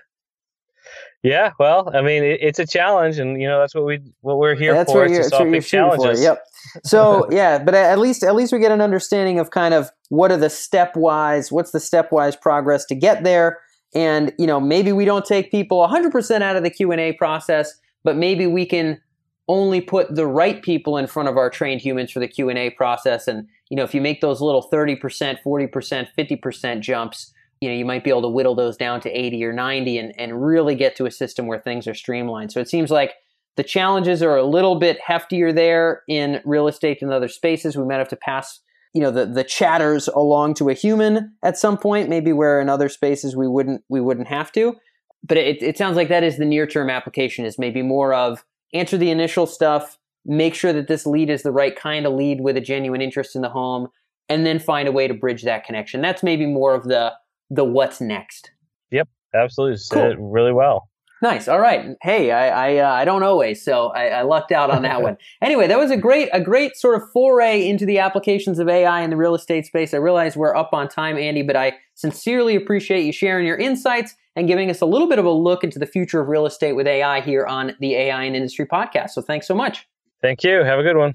Yeah, 1.23 1.53
well, 1.59 1.91
I 1.93 2.03
mean, 2.03 2.23
it, 2.23 2.39
it's 2.41 2.59
a 2.61 2.67
challenge, 2.67 3.19
and 3.19 3.41
you 3.41 3.49
know 3.49 3.59
that's 3.59 3.75
what 3.75 3.85
we 3.85 4.01
what 4.21 4.39
we're 4.39 4.55
here 4.55 4.75
that's 4.75 4.93
for. 4.93 5.01
What 5.01 5.11
you're, 5.11 5.25
to 5.25 5.29
solve 5.29 5.51
big 5.51 5.65
challenges. 5.65 6.21
For. 6.21 6.25
Yep. 6.25 6.43
So 6.83 7.27
yeah, 7.31 7.63
but 7.63 7.75
at 7.75 7.99
least 7.99 8.23
at 8.23 8.35
least 8.35 8.53
we 8.53 8.59
get 8.59 8.73
an 8.73 8.81
understanding 8.81 9.39
of 9.39 9.51
kind 9.51 9.73
of 9.73 9.89
what 10.09 10.31
are 10.31 10.37
the 10.37 10.49
stepwise, 10.49 11.51
what's 11.51 11.71
the 11.71 11.79
stepwise 11.79 12.39
progress 12.39 12.85
to 12.87 12.95
get 12.95 13.25
there, 13.25 13.61
and 13.95 14.33
you 14.39 14.47
know 14.47 14.61
maybe 14.61 14.93
we 14.93 15.05
don't 15.05 15.25
take 15.25 15.51
people 15.51 15.79
100% 15.89 16.43
out 16.43 16.57
of 16.57 16.65
the 16.65 16.71
Q 16.71 16.93
and 16.93 17.01
A 17.01 17.13
process, 17.15 17.73
but 18.05 18.17
maybe 18.17 18.47
we 18.47 18.67
can 18.67 19.01
only 19.49 19.81
put 19.81 20.15
the 20.15 20.27
right 20.27 20.63
people 20.63 20.97
in 20.97 21.07
front 21.07 21.29
of 21.29 21.37
our 21.37 21.51
trained 21.51 21.81
humans 21.81 22.11
for 22.11 22.21
the 22.21 22.29
Q 22.29 22.49
and 22.49 22.59
A 22.59 22.71
process, 22.71 23.29
and 23.29 23.49
you 23.71 23.77
know, 23.77 23.85
if 23.85 23.95
you 23.95 24.01
make 24.01 24.21
those 24.21 24.41
little 24.41 24.69
30%, 24.71 25.39
40%, 25.45 26.09
50% 26.17 26.81
jumps, 26.81 27.33
you 27.61 27.69
know, 27.69 27.75
you 27.75 27.85
might 27.85 28.05
be 28.05 28.11
able 28.11 28.23
to 28.23 28.29
whittle 28.29 28.55
those 28.55 28.77
down 28.77 29.01
to 29.01 29.11
80 29.11 29.45
or 29.45 29.53
90 29.53 29.99
and, 29.99 30.15
and 30.19 30.45
really 30.45 30.75
get 30.75 30.95
to 30.97 31.07
a 31.07 31.11
system 31.11 31.47
where 31.47 31.59
things 31.59 31.87
are 31.87 31.95
streamlined. 31.95 32.53
So 32.53 32.61
it 32.61 32.69
seems 32.69 32.91
like 32.91 33.15
the 33.57 33.65
challenges 33.65 34.23
are 34.23 34.37
a 34.37 34.45
little 34.45 34.79
bit 34.79 34.99
heftier 35.07 35.55
there 35.55 36.03
in 36.09 36.41
real 36.45 36.69
estate 36.69 37.01
than 37.01 37.11
other 37.11 37.29
spaces. 37.29 37.77
We 37.77 37.85
might 37.85 37.99
have 37.99 38.09
to 38.09 38.17
pass, 38.17 38.61
you 38.93 39.01
know, 39.01 39.11
the, 39.11 39.27
the 39.27 39.45
chatters 39.45 40.09
along 40.09 40.55
to 40.55 40.69
a 40.69 40.75
human 40.75 41.35
at 41.43 41.57
some 41.57 41.79
point, 41.79 42.11
maybe 42.11 42.33
where 42.33 42.61
in 42.61 42.69
other 42.69 42.89
spaces 42.89 43.35
we 43.35 43.49
wouldn't 43.49 43.83
we 43.89 44.01
wouldn't 44.01 44.29
have 44.29 44.53
to. 44.53 44.77
But 45.25 45.39
it, 45.39 45.63
it 45.63 45.79
sounds 45.79 45.97
like 45.97 46.09
that 46.09 46.23
is 46.23 46.37
the 46.37 46.45
near 46.45 46.67
term 46.67 46.91
application 46.91 47.47
is 47.47 47.59
maybe 47.59 47.83
more 47.83 48.13
of 48.13 48.45
answer 48.73 48.97
the 48.97 49.11
initial 49.11 49.47
stuff, 49.47 49.99
make 50.25 50.55
sure 50.55 50.73
that 50.73 50.89
this 50.89 51.07
lead 51.07 51.31
is 51.31 51.43
the 51.43 51.53
right 51.53 51.77
kind 51.77 52.07
of 52.07 52.13
lead 52.13 52.41
with 52.41 52.57
a 52.57 52.61
genuine 52.61 53.01
interest 53.01 53.37
in 53.37 53.43
the 53.43 53.49
home, 53.49 53.89
and 54.29 54.45
then 54.45 54.59
find 54.59 54.89
a 54.89 54.93
way 54.93 55.07
to 55.07 55.15
bridge 55.15 55.43
that 55.45 55.65
connection. 55.65 56.01
That's 56.01 56.23
maybe 56.23 56.47
more 56.47 56.75
of 56.75 56.85
the 56.85 57.13
the 57.51 57.65
what's 57.65 58.01
next. 58.01 58.51
Yep, 58.91 59.09
absolutely. 59.35 59.77
Said 59.77 60.13
it 60.13 60.19
really 60.21 60.53
well. 60.53 60.89
Nice. 61.23 61.49
All 61.49 61.59
right. 61.59 61.97
Hey, 62.03 62.31
I 62.31 62.49
I, 62.49 62.77
uh, 62.79 62.93
I 62.93 63.05
don't 63.05 63.23
always, 63.23 63.65
so 63.65 63.89
I, 63.89 64.09
I 64.09 64.23
lucked 64.23 64.53
out 64.53 64.71
on 64.71 64.83
that 64.83 65.03
one. 65.09 65.17
Anyway, 65.41 65.67
that 65.67 65.79
was 65.79 65.91
a 65.91 65.97
great 65.97 66.29
a 66.33 66.41
great 66.41 66.77
sort 66.77 67.01
of 67.01 67.09
foray 67.13 67.67
into 67.67 67.87
the 67.87 67.99
applications 67.99 68.59
of 68.59 68.69
AI 68.69 69.01
in 69.01 69.11
the 69.11 69.17
real 69.17 69.35
estate 69.35 69.67
space. 69.67 69.95
I 69.95 69.99
realize 69.99 70.37
we're 70.37 70.55
up 70.55 70.71
on 70.73 70.89
time, 70.89 71.17
Andy, 71.17 71.43
but 71.43 71.57
I 71.57 71.77
sincerely 71.95 72.55
appreciate 72.55 73.05
you 73.05 73.13
sharing 73.13 73.47
your 73.47 73.57
insights 73.57 74.15
and 74.37 74.47
giving 74.47 74.71
us 74.71 74.83
a 74.83 74.87
little 74.87 75.09
bit 75.09 75.19
of 75.19 75.25
a 75.25 75.31
look 75.31 75.65
into 75.65 75.79
the 75.79 75.87
future 75.87 76.21
of 76.21 76.29
real 76.29 76.45
estate 76.45 76.75
with 76.75 76.87
AI 76.87 77.23
here 77.23 77.47
on 77.47 77.73
the 77.81 77.95
AI 77.95 78.25
and 78.25 78.37
Industry 78.37 78.67
podcast. 78.67 79.11
So 79.11 79.23
thanks 79.23 79.47
so 79.47 79.55
much. 79.55 79.89
Thank 80.21 80.45
you. 80.45 80.63
Have 80.63 80.79
a 80.79 80.83
good 80.83 80.97
one. 80.97 81.15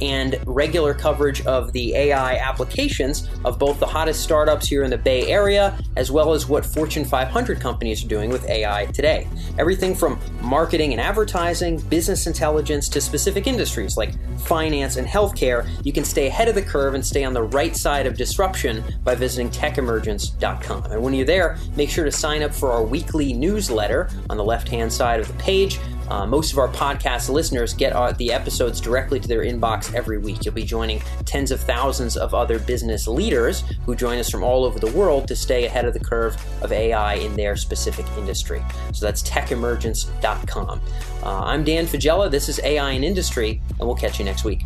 and 0.00 0.38
regular 0.46 0.94
coverage 0.94 1.44
of 1.46 1.72
the 1.72 1.94
AI 1.94 2.36
applications 2.36 3.28
of 3.44 3.58
both 3.58 3.78
the 3.80 3.86
hottest 3.86 4.22
startups 4.22 4.68
here 4.68 4.82
in 4.82 4.90
the 4.90 4.98
Bay 4.98 5.30
Area, 5.30 5.78
as 5.96 6.10
well 6.10 6.32
as 6.32 6.48
what 6.48 6.64
Fortune 6.64 7.04
500 7.04 7.60
companies 7.60 8.04
are 8.04 8.08
doing 8.08 8.30
with 8.30 8.48
AI 8.48 8.86
today. 8.86 9.28
Everything 9.58 9.94
from 9.94 10.18
marketing 10.40 10.92
and 10.92 11.00
advertising, 11.00 11.78
business 11.80 12.26
intelligence, 12.26 12.88
to 12.88 13.00
specific 13.00 13.46
industries 13.46 13.96
like 13.96 14.14
finance 14.40 14.96
and 14.96 15.06
healthcare, 15.06 15.68
you 15.84 15.92
can 15.92 16.04
stay 16.04 16.26
ahead 16.26 16.48
of 16.48 16.54
the 16.54 16.62
curve 16.62 16.94
and 16.94 17.04
stay 17.04 17.24
on 17.24 17.32
the 17.32 17.42
right 17.42 17.76
side 17.76 18.06
of 18.06 18.16
disruption 18.16 18.84
by 19.04 19.14
visiting 19.14 19.50
techemergence.com. 19.50 20.84
And 20.84 21.02
when 21.02 21.14
you're 21.14 21.26
there, 21.26 21.58
make 21.76 21.90
sure 21.90 22.04
to 22.04 22.12
sign 22.12 22.42
up 22.42 22.54
for 22.54 22.70
our 22.72 22.82
weekly 22.82 23.32
newsletter 23.32 24.08
on 24.30 24.36
the 24.36 24.44
left 24.44 24.68
hand 24.68 24.92
side 24.92 25.20
of 25.20 25.28
the 25.28 25.34
page 25.34 25.78
uh, 26.08 26.26
most 26.26 26.52
of 26.52 26.58
our 26.58 26.68
podcast 26.68 27.28
listeners 27.28 27.74
get 27.74 27.92
the 28.18 28.32
episodes 28.32 28.80
directly 28.80 29.20
to 29.20 29.28
their 29.28 29.42
inbox 29.42 29.94
every 29.94 30.18
week. 30.18 30.44
You'll 30.44 30.54
be 30.54 30.64
joining 30.64 31.00
tens 31.24 31.50
of 31.50 31.60
thousands 31.60 32.16
of 32.16 32.34
other 32.34 32.58
business 32.58 33.06
leaders 33.06 33.64
who 33.84 33.94
join 33.94 34.18
us 34.18 34.30
from 34.30 34.42
all 34.42 34.64
over 34.64 34.78
the 34.78 34.90
world 34.92 35.28
to 35.28 35.36
stay 35.36 35.66
ahead 35.66 35.84
of 35.84 35.94
the 35.94 36.00
curve 36.00 36.36
of 36.62 36.72
AI 36.72 37.14
in 37.14 37.34
their 37.34 37.56
specific 37.56 38.06
industry. 38.18 38.62
So 38.92 39.06
that's 39.06 39.22
techemergence.com. 39.22 40.80
Uh, 41.22 41.40
I'm 41.40 41.64
Dan 41.64 41.86
Faggella. 41.86 42.30
This 42.30 42.48
is 42.48 42.60
AI 42.62 42.90
in 42.92 43.04
Industry, 43.04 43.60
and 43.78 43.86
we'll 43.86 43.96
catch 43.96 44.18
you 44.18 44.24
next 44.24 44.44
week. 44.44 44.62